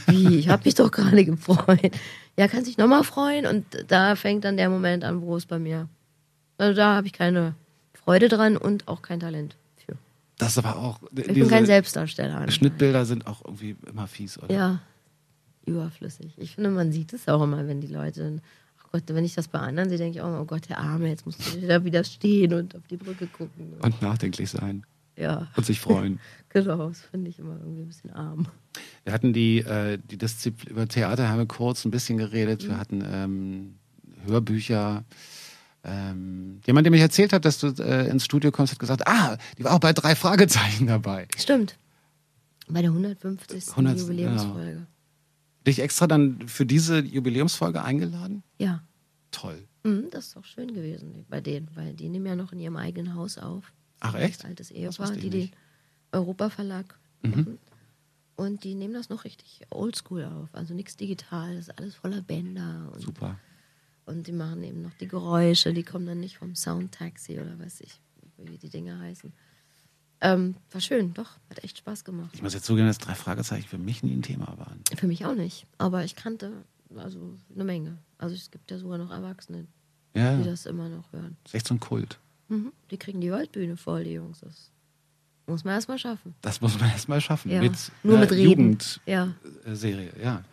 [0.07, 0.37] Wie?
[0.37, 1.91] Ich habe mich doch gerade gefreut.
[2.37, 3.45] Ja, kannst dich nochmal freuen.
[3.45, 5.89] Und da fängt dann der Moment an, wo es bei mir.
[6.57, 7.55] Also da habe ich keine
[7.93, 9.97] Freude dran und auch kein Talent für.
[10.37, 10.99] Das ist aber auch.
[11.15, 12.49] Ich bin kein Selbstdarsteller.
[12.51, 14.53] Schnittbilder sind auch irgendwie immer fies, oder?
[14.53, 14.79] Ja,
[15.65, 16.33] überflüssig.
[16.37, 18.41] Ich finde, man sieht es auch immer, wenn die Leute,
[18.79, 21.09] ach Gott, wenn ich das bei anderen sehe, denke ich auch, oh Gott, der Arme,
[21.09, 23.73] jetzt musst du da wieder stehen und auf die Brücke gucken.
[23.81, 24.85] Und nachdenklich sein
[25.19, 26.19] Ja, und sich freuen.
[26.49, 28.47] genau, das finde ich immer irgendwie ein bisschen arm.
[29.03, 32.65] Wir hatten die, äh, die Disziplin, über Theater haben wir kurz ein bisschen geredet.
[32.65, 33.75] Wir hatten ähm,
[34.25, 35.03] Hörbücher.
[35.83, 39.37] Ähm, jemand, der mich erzählt hat, dass du äh, ins Studio kommst, hat gesagt, ah,
[39.57, 41.27] die war auch bei drei Fragezeichen dabei.
[41.37, 41.77] Stimmt.
[42.69, 43.69] Bei der 150.
[43.69, 43.99] 100.
[43.99, 44.87] Jubiläumsfolge.
[45.67, 48.43] Dich extra dann für diese Jubiläumsfolge eingeladen?
[48.57, 48.83] Ja.
[49.31, 49.67] Toll.
[49.83, 52.77] Mhm, das ist doch schön gewesen bei denen, weil die nehmen ja noch in ihrem
[52.77, 53.73] eigenen Haus auf.
[53.99, 54.45] Ach Das echt?
[54.45, 55.53] altes Das Ehepaar, die den nicht.
[56.11, 57.59] Europa-Verlag machen.
[58.35, 60.47] Und die nehmen das noch richtig oldschool auf.
[60.53, 62.89] Also nichts digital, das ist alles voller Bänder.
[62.93, 63.37] Und, Super.
[64.05, 67.81] und die machen eben noch die Geräusche, die kommen dann nicht vom Soundtaxi oder weiß
[67.81, 67.99] ich,
[68.37, 69.33] wie die Dinge heißen.
[70.21, 72.31] Ähm, war schön, doch, hat echt Spaß gemacht.
[72.33, 74.81] Ich muss jetzt zugeben, dass drei Fragezeichen für mich nie ein Thema waren.
[74.95, 76.63] Für mich auch nicht, aber ich kannte
[76.95, 77.97] also eine Menge.
[78.17, 79.67] Also es gibt ja sogar noch Erwachsene,
[80.15, 81.35] Ja, die das immer noch hören.
[81.45, 82.19] ist echt so ein Kult.
[82.49, 82.71] Mhm.
[82.91, 84.41] Die kriegen die Waldbühne voll, die Jungs.
[84.41, 84.71] Das
[85.47, 86.35] muss man erstmal schaffen.
[86.41, 87.51] Das muss man erstmal schaffen.
[87.51, 87.61] Ja.
[87.61, 88.49] Mit, Nur äh, mit Reden.
[88.49, 89.33] Jugendserie, Ja.
[90.23, 90.43] ja.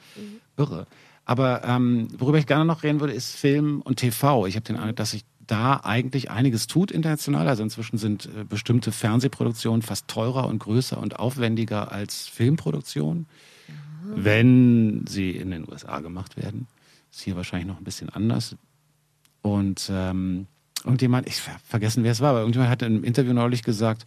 [0.57, 0.87] Irre.
[1.25, 4.47] Aber ähm, worüber ich gerne noch reden würde, ist Film und TV.
[4.47, 7.49] Ich habe den Eindruck, dass sich da eigentlich einiges tut international.
[7.49, 13.27] Also inzwischen sind äh, bestimmte Fernsehproduktionen fast teurer und größer und aufwendiger als Filmproduktionen,
[14.15, 16.67] wenn sie in den USA gemacht werden.
[17.11, 18.57] Ist hier wahrscheinlich noch ein bisschen anders.
[19.43, 20.47] Und ähm,
[20.87, 24.05] irgendjemand, ich ver vergessen, wer es war, aber irgendjemand hat im Interview neulich gesagt,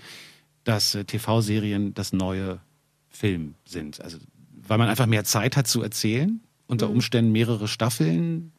[0.64, 2.60] dass äh, TV-Serien das neue
[3.10, 4.02] Film sind.
[4.02, 4.18] Also
[4.68, 8.52] weil man einfach mehr Zeit hat zu erzählen, unter Umständen mehrere Staffeln.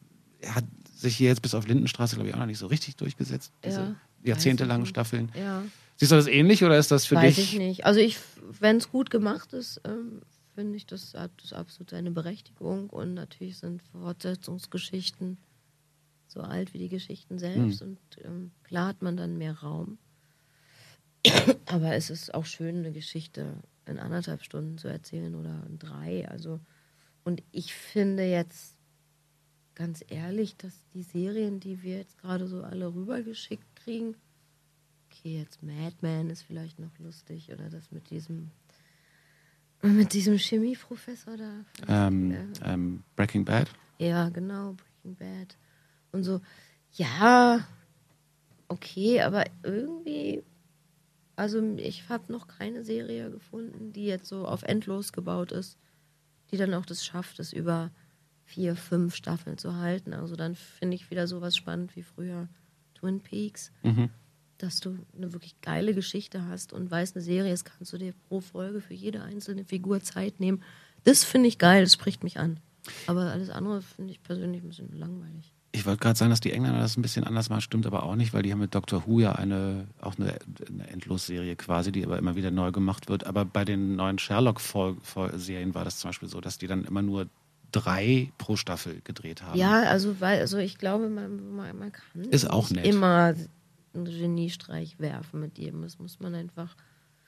[0.45, 3.53] Hat sich hier jetzt bis auf Lindenstraße, glaube ich, auch noch nicht so richtig durchgesetzt.
[3.63, 4.89] Diese Ja, jahrzehntelangen weiß.
[4.89, 5.31] Staffeln.
[5.37, 5.63] Ja.
[5.97, 7.53] Siehst du das ähnlich oder ist das für Weiß dich?
[7.53, 7.85] ich nicht.
[7.85, 8.17] Also ich,
[8.59, 10.21] wenn es gut gemacht ist, ähm,
[10.55, 15.37] finde ich, das hat das absolut seine Berechtigung und natürlich sind Fortsetzungsgeschichten
[16.31, 19.97] so alt wie die Geschichten selbst und ähm, klar hat man dann mehr Raum.
[21.65, 26.27] Aber es ist auch schön, eine Geschichte in anderthalb Stunden zu erzählen oder in drei.
[26.29, 26.59] Also
[27.23, 28.75] und ich finde jetzt
[29.75, 34.15] ganz ehrlich, dass die Serien, die wir jetzt gerade so alle rübergeschickt kriegen,
[35.09, 38.51] okay, jetzt Madman ist vielleicht noch lustig oder das mit diesem
[39.83, 41.65] mit diesem Chemieprofessor da.
[41.87, 43.67] Ähm, Äh, ähm, Breaking Bad?
[43.97, 45.57] ja, genau, Breaking Bad.
[46.11, 46.41] Und so,
[46.93, 47.65] ja,
[48.67, 50.43] okay, aber irgendwie,
[51.35, 55.77] also ich habe noch keine Serie gefunden, die jetzt so auf endlos gebaut ist,
[56.51, 57.91] die dann auch das schafft, es über
[58.43, 60.13] vier, fünf Staffeln zu halten.
[60.13, 62.49] Also dann finde ich wieder sowas spannend wie früher
[62.95, 64.09] Twin Peaks, Mhm.
[64.57, 68.13] dass du eine wirklich geile Geschichte hast und weißt, eine Serie ist, kannst du dir
[68.27, 70.61] pro Folge für jede einzelne Figur Zeit nehmen.
[71.03, 72.59] Das finde ich geil, das spricht mich an.
[73.07, 75.53] Aber alles andere finde ich persönlich ein bisschen langweilig.
[75.73, 78.15] Ich wollte gerade sagen, dass die Engländer das ein bisschen anders machen, stimmt aber auch
[78.15, 82.05] nicht, weil die haben mit Doctor Who ja eine, auch eine, eine Endlosserie quasi, die
[82.05, 83.25] aber immer wieder neu gemacht wird.
[83.25, 87.27] Aber bei den neuen Sherlock-Serien war das zum Beispiel so, dass die dann immer nur
[87.71, 89.57] drei pro Staffel gedreht haben.
[89.57, 92.93] Ja, also weil, also ich glaube, man, man, man kann Ist auch nicht nett.
[92.93, 93.33] immer
[93.93, 95.81] einen Geniestreich werfen mit jedem.
[95.83, 96.75] Das muss man einfach.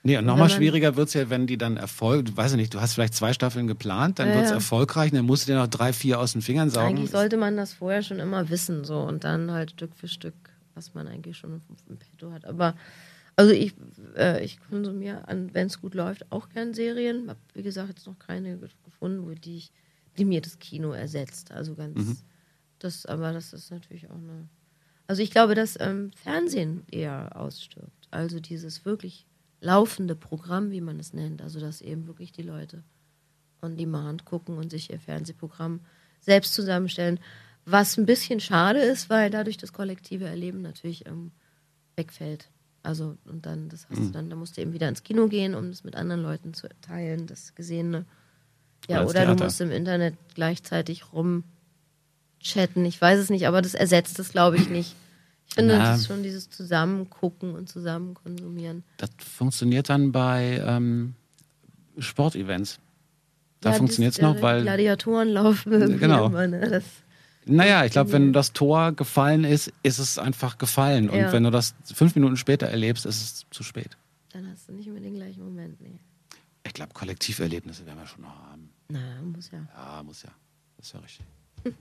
[0.06, 2.80] Nee, und nochmal schwieriger wird's ja, wenn die dann Erfolg, du weißt ja nicht, du
[2.80, 4.56] hast vielleicht zwei Staffeln geplant, dann Ja, wird's ja.
[4.56, 6.98] erfolgreich, dann musst du dir noch drei, vier aus den Fingern saugen.
[6.98, 10.34] Eigentlich sollte man das vorher schon immer wissen, so und dann halt Stück für Stück,
[10.74, 12.44] was man eigentlich schon im Petto hat.
[12.44, 12.76] Aber
[13.36, 13.74] also ich,
[14.16, 17.30] äh, ich konsumiere, wenn es gut läuft, auch gern Serien.
[17.30, 19.72] Hab, wie gesagt, jetzt noch keine ge- gefunden, wo die ich,
[20.18, 21.50] die mir das Kino ersetzt.
[21.50, 22.16] Also ganz, Mhm.
[22.78, 24.48] das, aber das ist natürlich auch eine.
[25.06, 28.06] Also ich glaube, dass ähm, Fernsehen eher ausstirbt.
[28.10, 29.26] Also dieses wirklich
[29.60, 31.42] laufende Programm, wie man es nennt.
[31.42, 32.82] Also dass eben wirklich die Leute
[33.62, 35.80] on demand gucken und sich ihr Fernsehprogramm
[36.20, 37.18] selbst zusammenstellen.
[37.64, 41.32] Was ein bisschen schade ist, weil dadurch das kollektive Erleben natürlich ähm,
[41.96, 42.50] wegfällt.
[42.82, 45.54] Also, und dann, das hast du dann, da musst du eben wieder ins Kino gehen,
[45.54, 48.04] um das mit anderen Leuten zu teilen, das Gesehene.
[48.88, 52.84] Ja, Oder oder du musst im Internet gleichzeitig rumchatten.
[52.84, 54.94] Ich weiß es nicht, aber das ersetzt es, glaube ich, nicht.
[55.56, 55.90] Ich finde, Na.
[55.92, 58.82] das ist schon dieses Zusammengucken und Zusammenkonsumieren.
[58.96, 61.14] Das funktioniert dann bei ähm,
[61.96, 62.80] Sportevents.
[63.60, 66.26] Da Ja, funktioniert's das, noch, äh, weil Gladiatorenlauf Genau.
[66.26, 66.68] immer, ne?
[66.68, 66.82] das,
[67.46, 71.08] Naja, ich glaube, wenn das Tor gefallen ist, ist es einfach gefallen.
[71.08, 71.32] Und Ja.
[71.32, 73.96] wenn du das fünf Minuten später erlebst, ist es zu spät.
[74.32, 75.80] dann hast du nicht mehr den gleichen Moment.
[75.80, 76.00] Nee.
[76.66, 78.70] Ich glaube, Kollektiverlebnisse werden wir schon noch haben.
[78.88, 79.58] Na, muss ja.
[79.76, 80.30] Ja, muss ja.
[80.78, 81.24] Das ist ja richtig.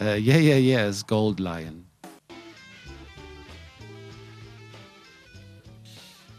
[0.00, 1.86] äh, yeah, yeah, yeah ist Gold Lion.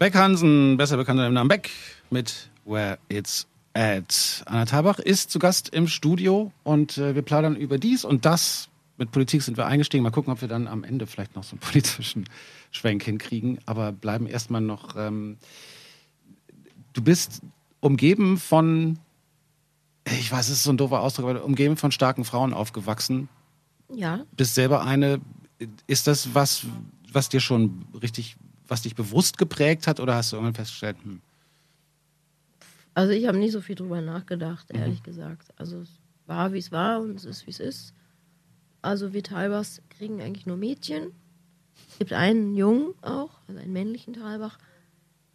[0.02, 1.70] Beck Hansen, besser bekannt unter dem Namen Beck,
[2.10, 4.42] mit Where It's At.
[4.48, 8.70] Anna Tabach ist zu Gast im Studio und äh, wir plaudern über dies und das.
[8.98, 10.02] Mit Politik sind wir eingestiegen.
[10.02, 12.26] Mal gucken, ob wir dann am Ende vielleicht noch so einen politischen
[12.72, 13.60] Schwenk hinkriegen.
[13.68, 14.96] Aber bleiben erstmal noch.
[14.98, 15.38] Ähm,
[16.94, 17.44] du bist
[17.80, 18.98] umgeben von
[20.06, 23.30] ich weiß, es ist so ein doofer Ausdruck, aber umgeben von starken Frauen aufgewachsen.
[23.94, 25.22] Ja, Bist selber eine.
[25.86, 26.66] Ist das was,
[27.14, 28.36] was dir schon richtig,
[28.72, 31.22] was dich bewusst geprägt hat oder hast du irgendwann festgestellt, hm,
[32.94, 34.80] also ich habe nicht so viel drüber nachgedacht, Mhm.
[34.80, 35.48] ehrlich gesagt.
[35.58, 35.90] Also es
[36.26, 37.94] war, wie es war und es ist, wie es ist.
[38.82, 41.12] Also wir Talbachs kriegen eigentlich nur Mädchen.
[41.90, 44.58] Es gibt einen Jungen auch, also einen männlichen Talbach.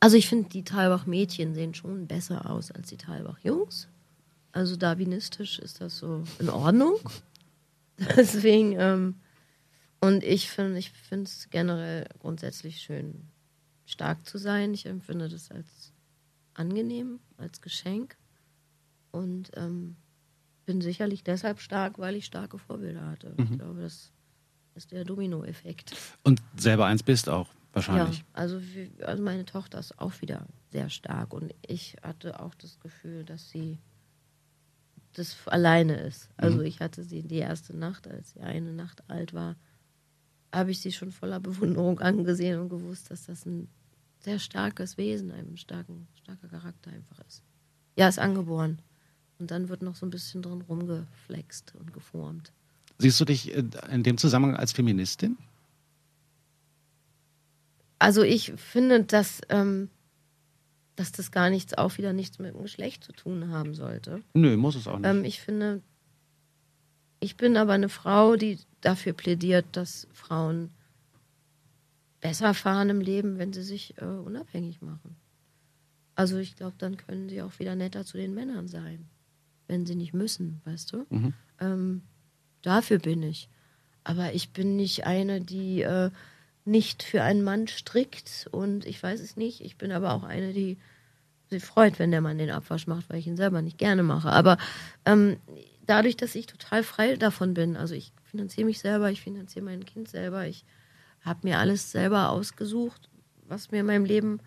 [0.01, 3.89] Also ich finde, die Talbach-Mädchen sehen schon besser aus als die Talbach-Jungs.
[4.53, 6.95] Also darwinistisch ist das so in Ordnung.
[8.17, 9.15] Deswegen, ähm,
[10.01, 13.23] und ich finde ich finde es generell grundsätzlich schön,
[13.87, 14.74] stark zu sein.
[14.74, 15.93] Ich empfinde das als
[16.55, 18.16] angenehm, als Geschenk.
[19.12, 19.97] Und ähm,
[20.66, 23.34] bin sicherlich deshalb stark, weil ich starke Vorbilder hatte.
[23.39, 24.12] Ich glaube, das
[24.74, 25.97] ist der Dominoeffekt.
[26.22, 28.18] Und selber eins bist auch, wahrscheinlich.
[28.18, 32.55] Ja, also, wie, also meine Tochter ist auch wieder sehr stark und ich hatte auch
[32.55, 33.78] das Gefühl, dass sie
[35.14, 36.28] das alleine ist.
[36.37, 39.57] Also ich hatte sie die erste Nacht, als sie eine Nacht alt war,
[40.53, 43.69] habe ich sie schon voller Bewunderung angesehen und gewusst, dass das ein
[44.21, 47.43] sehr starkes Wesen, ein starken, starker Charakter einfach ist.
[47.97, 48.81] Ja, ist angeboren.
[49.39, 52.53] Und dann wird noch so ein bisschen drin rumgeflext und geformt.
[52.99, 55.37] Siehst du dich in dem Zusammenhang als Feministin?
[57.99, 59.91] Also ich finde, dass, ähm,
[60.97, 64.23] dass das gar nichts, auch wieder nichts mit dem Geschlecht zu tun haben sollte.
[64.35, 65.09] Nö, muss es auch nicht.
[65.09, 65.83] Ähm, ich finde,
[67.21, 70.71] ich bin aber eine Frau, die dafür plädiert, dass Frauen
[72.21, 75.17] besser fahren im Leben, wenn sie sich äh, unabhängig machen.
[76.14, 79.07] Also ich glaube, dann können sie auch wieder netter zu den Männern sein,
[79.69, 81.07] wenn sie nicht müssen, weißt du?
[81.61, 82.03] Ähm,
[82.62, 83.49] dafür bin ich.
[84.03, 86.11] Aber ich bin nicht eine, die äh,
[86.64, 89.61] nicht für einen Mann strickt und ich weiß es nicht.
[89.61, 90.79] Ich bin aber auch eine, die
[91.49, 94.31] sich freut, wenn der Mann den Abwasch macht, weil ich ihn selber nicht gerne mache.
[94.31, 94.59] Aber
[95.05, 95.37] ähm,
[95.87, 99.84] dadurch, dass ich total frei davon bin, also ich finanziere mich selber, ich finanziere mein
[99.84, 100.64] Kind selber, ich
[101.22, 103.09] habe mir alles selber ausgesucht,
[103.49, 104.41] was mir in meinem Leben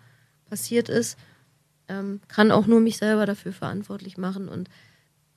[0.48, 1.18] passiert ist,
[1.88, 4.68] ähm, kann auch nur mich selber dafür verantwortlich machen und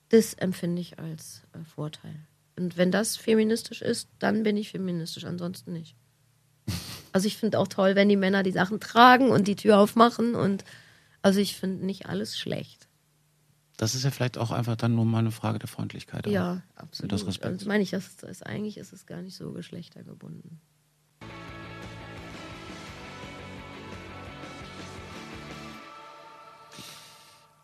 [0.10, 2.16] das empfinde ich als äh, Vorteil.
[2.56, 5.96] Und wenn das feministisch ist, dann bin ich feministisch, ansonsten nicht.
[7.16, 10.34] Also ich finde auch toll, wenn die Männer die Sachen tragen und die Tür aufmachen
[10.34, 10.64] und
[11.22, 12.88] also ich finde nicht alles schlecht.
[13.84, 16.26] Das ist ja vielleicht auch einfach dann nur mal eine Frage der Freundlichkeit.
[16.28, 17.12] Ja, absolut.
[17.12, 17.60] des Respekts.
[17.60, 20.62] Also meine ich, das ist, eigentlich ist es gar nicht so geschlechtergebunden.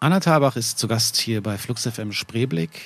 [0.02, 2.82] Anna Thalbach ist zu Gast hier bei Flux FM Spreeblick.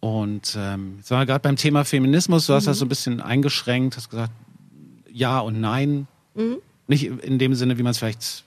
[0.00, 2.46] Und ähm, jetzt waren wir gerade beim Thema Feminismus.
[2.46, 2.68] Du hast Mhm.
[2.68, 4.32] das so ein bisschen eingeschränkt, hast gesagt,
[5.10, 6.06] ja und nein.
[6.34, 6.58] Mhm.
[6.86, 8.44] Nicht in dem Sinne, wie man es vielleicht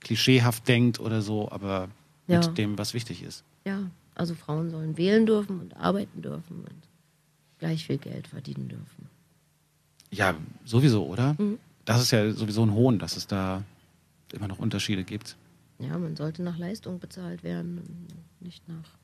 [0.00, 1.88] klischeehaft denkt oder so, aber
[2.30, 2.46] Ja.
[2.46, 3.44] mit dem, was wichtig ist.
[3.64, 6.88] Ja, also Frauen sollen wählen dürfen und arbeiten dürfen und
[7.58, 9.08] gleich viel Geld verdienen dürfen.
[10.10, 11.34] Ja, sowieso, oder?
[11.38, 11.58] Mhm.
[11.84, 13.62] Das ist ja sowieso ein Hohn, dass es da
[14.32, 15.36] immer noch Unterschiede gibt.
[15.78, 17.80] Ja, man sollte nach Leistung bezahlt werden,
[18.40, 18.98] nicht nach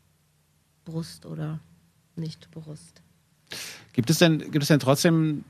[0.85, 1.61] Brust oder
[2.17, 3.03] nicht Brust.
[3.93, 5.45] Gibt es denn, gibt es denn trotzdem,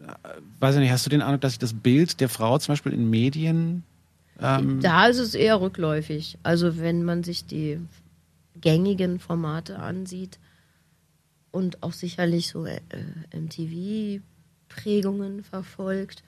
[0.00, 0.28] äh,
[0.60, 2.92] weiß ich nicht, hast du den Eindruck, dass sich das Bild der Frau zum Beispiel
[2.92, 3.84] in Medien
[4.42, 6.38] ähm, Da ist es eher rückläufig.
[6.42, 7.80] Also wenn man sich die
[8.60, 10.38] gängigen Formate ansieht
[11.50, 12.80] und auch sicherlich so äh,
[13.34, 16.22] MTV-Prägungen verfolgt,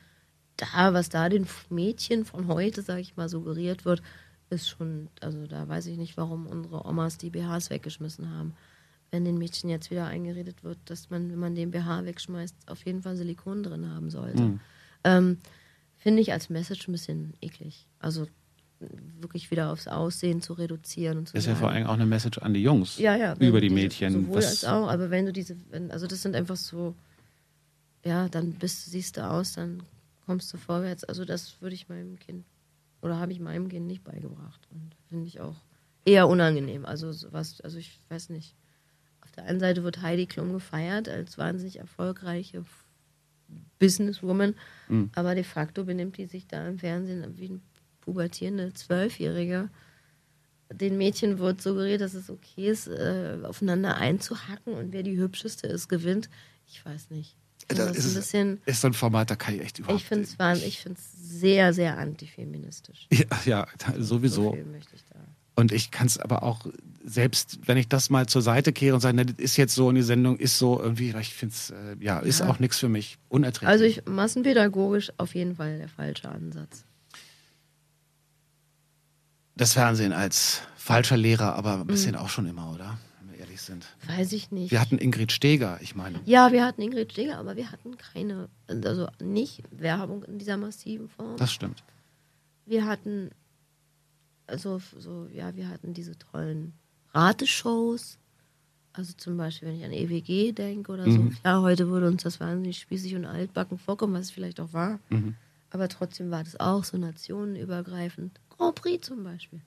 [0.57, 4.03] da, was da den Mädchen von heute, sage ich mal, suggeriert wird,
[4.51, 8.55] ist schon, also da weiß ich nicht, warum unsere Omas die BHs weggeschmissen haben.
[9.11, 12.85] Wenn den Mädchen jetzt wieder eingeredet wird, dass man, wenn man den BH wegschmeißt, auf
[12.85, 14.43] jeden Fall Silikon drin haben sollte.
[15.05, 15.39] Ähm,
[15.99, 17.87] Finde ich als Message ein bisschen eklig.
[18.05, 18.27] Also
[19.21, 22.05] wirklich wieder aufs Aussehen zu reduzieren und zu ist ja sagen, vor allem auch eine
[22.05, 24.13] Message an die Jungs ja, ja, über die diese- Mädchen.
[24.13, 26.95] Sowohl Was, als auch, aber wenn du diese, wenn, also das sind einfach so,
[28.05, 29.83] ja, dann bist, siehst du aus, dann
[30.27, 31.05] kommst du vorwärts.
[31.05, 32.45] Also das würde ich meinem Kind
[33.01, 35.57] oder habe ich meinem Kind nicht beigebracht und finde ich auch
[36.05, 36.85] eher unangenehm.
[36.85, 38.55] Also sowas, also ich weiß nicht.
[39.23, 42.65] Auf der einen Seite wird Heidi Klum gefeiert als wahnsinnig erfolgreiche
[43.79, 44.55] Businesswoman,
[44.89, 45.11] Mhm.
[45.15, 47.61] aber de facto benimmt die sich da im Fernsehen wie eine
[48.05, 49.69] pubertierende Zwölfjährige.
[50.73, 55.67] Den Mädchen wird suggeriert, dass es okay ist, äh, aufeinander einzuhacken und wer die hübscheste
[55.67, 56.29] ist, gewinnt.
[56.67, 57.37] Ich weiß nicht.
[57.61, 59.79] Ich finde Da das ist ein bisschen, ist so ein Format, da kann ich echt
[59.79, 60.25] überhaupt ich finde
[60.99, 63.07] es sehr, sehr antifeministisch.
[63.13, 63.67] Ja, ja,
[63.99, 64.51] sowieso.
[64.51, 64.95] So ich.
[65.57, 66.67] Und ich kann es aber auch,
[67.05, 69.87] selbst wenn ich das mal zur Seite kehre und sage, na, das ist jetzt so
[69.87, 72.49] und die Sendung ist so irgendwie, ich finde es, äh, ja, ist Ja.
[72.49, 73.19] auch nichts für mich.
[73.29, 73.69] Unerträglich.
[73.69, 76.85] Also ich, massenpädagogisch auf jeden Fall der falsche Ansatz.
[79.57, 81.81] Das Fernsehen als falscher Lehrer, aber Mhm.
[81.83, 82.99] ein bisschen auch schon immer, oder?
[83.21, 83.87] Wenn wir ehrlich sind.
[84.07, 84.71] Weiß ich nicht.
[84.71, 86.21] Wir hatten Ingrid Steger, ich meine.
[86.25, 91.09] ja, wir hatten Ingrid Steger, aber wir hatten keine, also nicht Werbung in dieser massiven
[91.09, 91.37] Form.
[91.37, 91.83] Das stimmt.
[92.67, 93.31] wir hatten
[94.47, 96.75] also so ja wir hatten diese tollen
[97.15, 98.19] Rateshows
[98.93, 101.37] also zum Beispiel wenn ich an EWG denke oder so Mhm.
[101.45, 104.99] ja heute würde uns das wahnsinnig spießig und altbacken vorkommen was es vielleicht auch war
[105.09, 105.35] Mhm.
[105.71, 109.61] aber trotzdem war das auch so nationenübergreifend Grand Prix zum Beispiel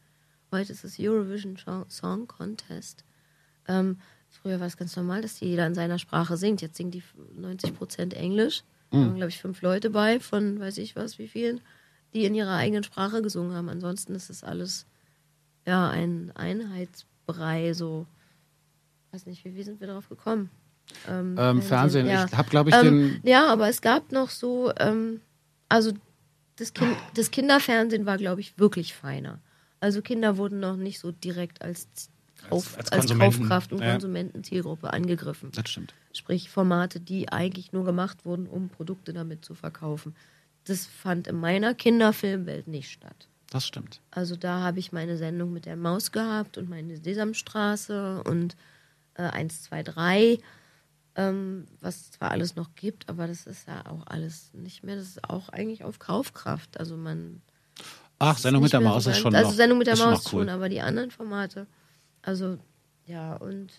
[0.51, 1.57] heute ist es Eurovision
[1.89, 3.03] Song- Contest
[3.67, 7.03] ähm, früher war es ganz normal dass jeder in seiner Sprache singt jetzt singen die
[7.35, 11.27] 90 Prozent Englisch da waren glaube ich fünf Leute bei von weiß ich was wie
[11.27, 11.61] vielen
[12.13, 13.67] die in ihrer eigenen Sprache gesungen haben.
[13.67, 14.85] Ansonsten ist es alles
[15.65, 18.07] ja ein Einheitsbrei, so
[19.11, 20.49] weiß nicht, wie, wie sind wir darauf gekommen?
[21.05, 22.25] Ähm, Ähm, Fernsehen, ja.
[22.25, 23.29] ich habe, glaube ich, Ähm, den.
[23.29, 25.19] ja, aber es gab noch so, ähm,
[25.67, 25.91] also
[26.57, 29.39] das, kind, das Kinderfernsehen war, glaube ich, wirklich feiner.
[29.79, 31.87] Also Kinder wurden noch nicht so direkt als,
[32.49, 33.91] Kauf, als als, Konsumenten, Kaufkraft und ja.
[33.91, 35.51] Konsumentenzielgruppe angegriffen.
[35.53, 35.93] Das stimmt.
[36.13, 40.15] Sprich Formate, die eigentlich nur gemacht wurden, um Produkte damit zu verkaufen.
[40.65, 43.27] Das fand in meiner Kinderfilmwelt nicht statt.
[43.49, 44.01] Das stimmt.
[44.11, 48.57] Also da habe ich meine Sendung mit der Maus gehabt und meine Sesamstraße und
[49.13, 50.39] äh, 1, 2, 3,
[51.17, 54.95] ähm, was zwar alles noch gibt, aber das ist ja auch alles nicht mehr.
[54.95, 56.79] Das ist auch eigentlich auf Kaufkraft.
[56.79, 57.41] Also man.
[58.19, 60.41] Ach, Sendung mit der Maus so ist schon Also noch, Sendung mit der Maus cool.
[60.41, 61.67] schon, aber die anderen Formate.
[62.21, 62.57] Also,
[63.05, 63.71] ja, und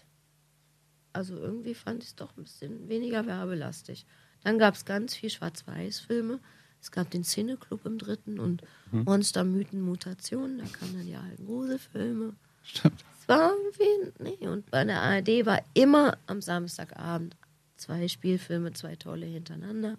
[1.12, 4.04] also irgendwie fand ich es doch ein bisschen weniger werbelastig.
[4.44, 6.38] Dann gab es ganz viel Schwarz-Weiß-Filme.
[6.80, 8.62] Es gab den Cineclub im dritten und
[8.92, 9.02] Mhm.
[9.04, 10.58] Monster, Mythen, Mutationen.
[10.58, 12.34] Da kamen dann die alten Gruselfilme.
[12.62, 13.04] Stimmt.
[13.28, 17.36] War irgendwie, nee, und bei der ARD war immer am Samstagabend
[17.76, 19.98] zwei Spielfilme, zwei tolle hintereinander.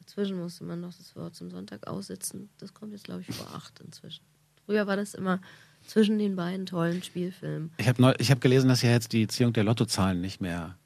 [0.00, 2.48] Dazwischen musste man noch das Wort zum Sonntag aussitzen.
[2.58, 4.24] Das kommt jetzt, glaube ich, vor acht inzwischen.
[4.64, 5.40] Früher war das immer
[5.86, 7.70] zwischen den beiden tollen Spielfilmen.
[7.76, 10.78] Ich habe hab gelesen, dass ja jetzt die Ziehung der Lottozahlen nicht mehr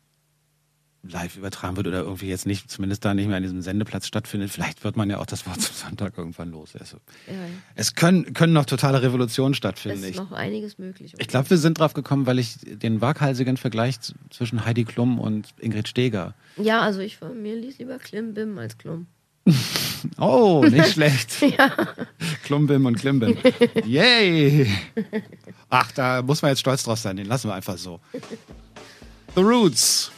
[1.11, 4.51] live übertragen wird oder irgendwie jetzt nicht, zumindest da nicht mehr an diesem Sendeplatz stattfindet.
[4.51, 6.75] Vielleicht wird man ja auch das Wort zum Sonntag irgendwann los.
[6.79, 7.39] Also, Ja, ja.
[7.75, 10.03] es können, können noch totale Revolutionen Es stattfinden.
[10.05, 11.15] ist Ich, noch einiges möglich.
[11.19, 13.97] ich glaube, wir sind drauf gekommen, weil ich den waghalsigen Vergleich
[14.31, 16.35] zwischen Heidi Klum und Ingrid Steger.
[16.57, 19.07] Ja, also ich von mir ließ lieber Klimbim als Klum.
[20.19, 21.31] Oh, nicht schlecht.
[22.45, 23.37] Klumbim und Klimbim.
[23.85, 24.71] Yay!
[25.69, 27.17] Ach, da muss man jetzt stolz drauf sein.
[27.17, 27.99] Den lassen wir einfach so.
[29.35, 30.13] The Roots.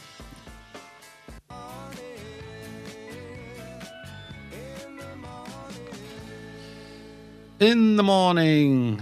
[7.59, 9.01] In the morning.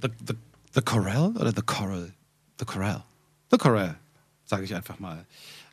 [0.00, 0.34] The, the,
[0.74, 2.10] the Corral oder The Coral?
[2.58, 3.04] The Corral.
[3.50, 3.94] The Corral,
[4.44, 5.24] sage ich einfach mal.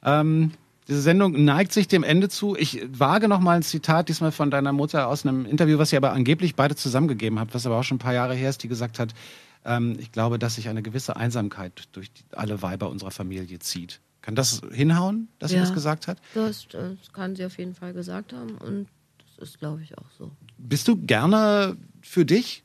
[0.03, 0.51] Ähm,
[0.87, 2.55] diese Sendung neigt sich dem Ende zu.
[2.55, 5.97] Ich wage noch mal ein Zitat, diesmal von deiner Mutter aus einem Interview, was ihr
[5.97, 8.67] aber angeblich beide zusammengegeben habt, was aber auch schon ein paar Jahre her ist, die
[8.67, 9.13] gesagt hat,
[9.65, 14.01] ähm, ich glaube, dass sich eine gewisse Einsamkeit durch die, alle Weiber unserer Familie zieht.
[14.21, 15.63] Kann das hinhauen, dass sie Ja.
[15.63, 16.19] das gesagt hat?
[16.35, 18.87] Das, das kann sie auf jeden Fall gesagt haben und
[19.37, 20.31] das ist, glaube ich, auch so.
[20.59, 22.63] Bist du gerne für dich?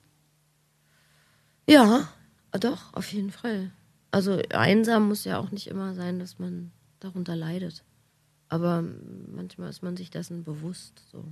[1.68, 2.08] Ja,
[2.52, 3.70] doch, auf jeden Fall.
[4.10, 6.70] Also einsam muss ja auch nicht immer sein, dass man
[7.00, 7.84] darunter leidet.
[8.48, 8.84] Aber
[9.34, 11.02] manchmal ist man sich dessen bewusst.
[11.10, 11.24] So.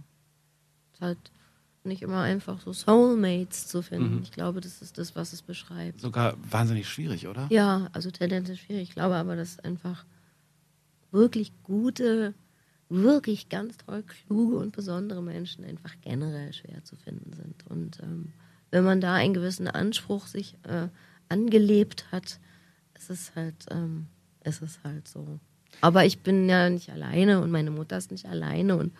[0.93, 1.31] Es ist halt
[1.85, 4.17] nicht immer einfach so Soulmates zu finden.
[4.17, 4.23] Mhm.
[4.23, 6.01] Ich glaube, das ist das, was es beschreibt.
[6.01, 7.47] Sogar wahnsinnig schwierig, oder?
[7.51, 8.89] Ja, also tendenziell schwierig.
[8.89, 10.05] Ich glaube aber, dass einfach
[11.11, 12.35] wirklich gute,
[12.93, 17.67] wirklich ganz toll kluge und besondere Menschen einfach generell schwer zu finden sind.
[17.69, 18.33] Und ähm,
[18.71, 20.89] wenn man da einen gewissen Anspruch sich äh,
[21.29, 22.39] angelebt hat,
[22.95, 24.07] ist es halt, ähm,
[24.45, 25.41] ist es halt so.
[25.81, 28.93] Aber ich bin ja nicht alleine und meine Mutter ist nicht alleine und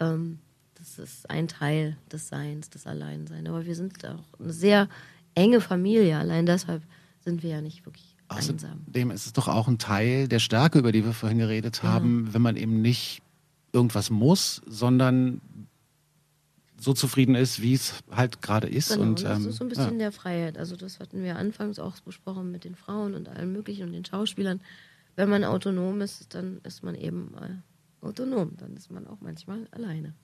[0.00, 0.40] ähm,
[0.74, 3.48] das ist ein Teil des Seins, des Alleinseins.
[3.48, 4.88] Aber wir sind auch eine sehr
[5.36, 6.18] enge Familie.
[6.18, 6.82] Allein deshalb
[7.20, 8.80] sind wir ja nicht wirklich einsam.
[8.82, 12.32] Außerdem ist es doch auch ein Teil der Stärke, über die wir vorhin geredet haben,
[12.32, 13.22] wenn man eben nicht
[13.72, 15.40] irgendwas muss, sondern
[16.82, 18.90] so zufrieden ist, wie es halt gerade ist.
[18.90, 20.58] Genau, und, das ähm, ist so ein bisschen der Freiheit.
[20.58, 24.04] Also das hatten wir anfangs auch besprochen mit den Frauen und allem möglichen und den
[24.04, 24.60] Schauspielern.
[25.14, 28.52] Wenn man autonom ist, dann ist man eben äh, autonom.
[28.56, 30.14] Dann ist man auch manchmal alleine.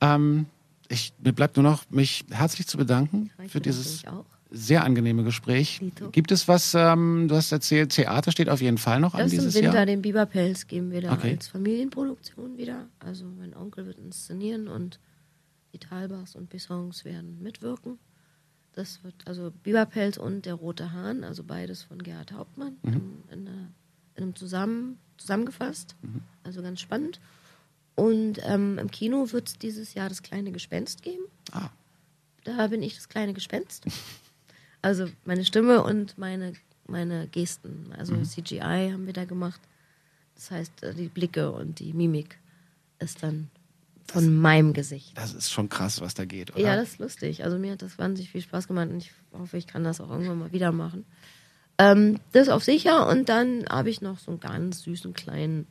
[0.00, 0.46] ähm,
[0.88, 4.02] ich, mir bleibt nur noch, mich herzlich zu bedanken Reicht für dieses.
[4.50, 5.78] Sehr angenehme Gespräch.
[5.80, 6.10] Dito.
[6.10, 9.34] Gibt es was, ähm, du hast erzählt, Theater steht auf jeden Fall noch an Erst
[9.34, 9.86] im dieses Winter Jahr?
[9.86, 11.32] den Biberpelz geben wir da Okay.
[11.32, 12.86] als Familienproduktion wieder.
[12.98, 14.98] Also mein Onkel wird inszenieren und
[15.74, 17.98] die Talbachs und Bissons werden mitwirken.
[18.72, 22.92] Das wird also Biberpelz und der Rote Hahn, also beides von Gerhard Hauptmann, Mhm.
[23.30, 23.46] in, in,
[24.14, 25.94] in einem zusammen, zusammengefasst.
[26.44, 27.20] Also ganz spannend.
[27.96, 31.24] Und ähm, im Kino wird es dieses Jahr das kleine Gespenst geben.
[31.52, 31.68] Ah,
[32.44, 33.84] Da bin ich das kleine Gespenst.
[34.82, 36.52] Also meine Stimme und meine,
[36.86, 37.92] meine Gesten.
[37.96, 38.24] Also Mhm.
[38.24, 39.60] CGI haben wir da gemacht.
[40.34, 42.38] Das heißt, äh, die Blicke und die Mimik
[43.00, 43.50] ist dann
[44.06, 45.16] von meinem Gesicht.
[45.18, 46.60] das ist schon krass, was da geht, oder?
[46.60, 47.44] Ja, das ist lustig.
[47.44, 50.08] Also mir hat das wahnsinnig viel Spaß gemacht und ich hoffe, ich kann das auch
[50.10, 51.04] irgendwann mal wieder machen.
[51.76, 55.66] Ähm, das auf sicher und dann habe ich noch so einen ganz süßen kleinen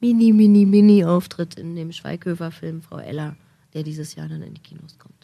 [0.00, 3.36] Mini, Mini, Mini-Auftritt in dem Schweighöfer-Film Frau Ella,
[3.74, 5.21] der dieses Jahr dann in die Kinos kommt.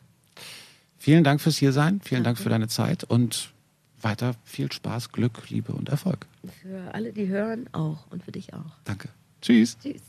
[0.99, 3.53] Vielen Dank fürs Hiersein, vielen Dank für deine Zeit und
[4.01, 6.27] weiter viel Spaß, Glück, Liebe und Erfolg.
[6.63, 8.77] Für alle, die hören, auch und für dich auch.
[8.85, 9.09] Danke.
[9.41, 9.79] Tschüss.
[9.81, 10.03] Tschüss.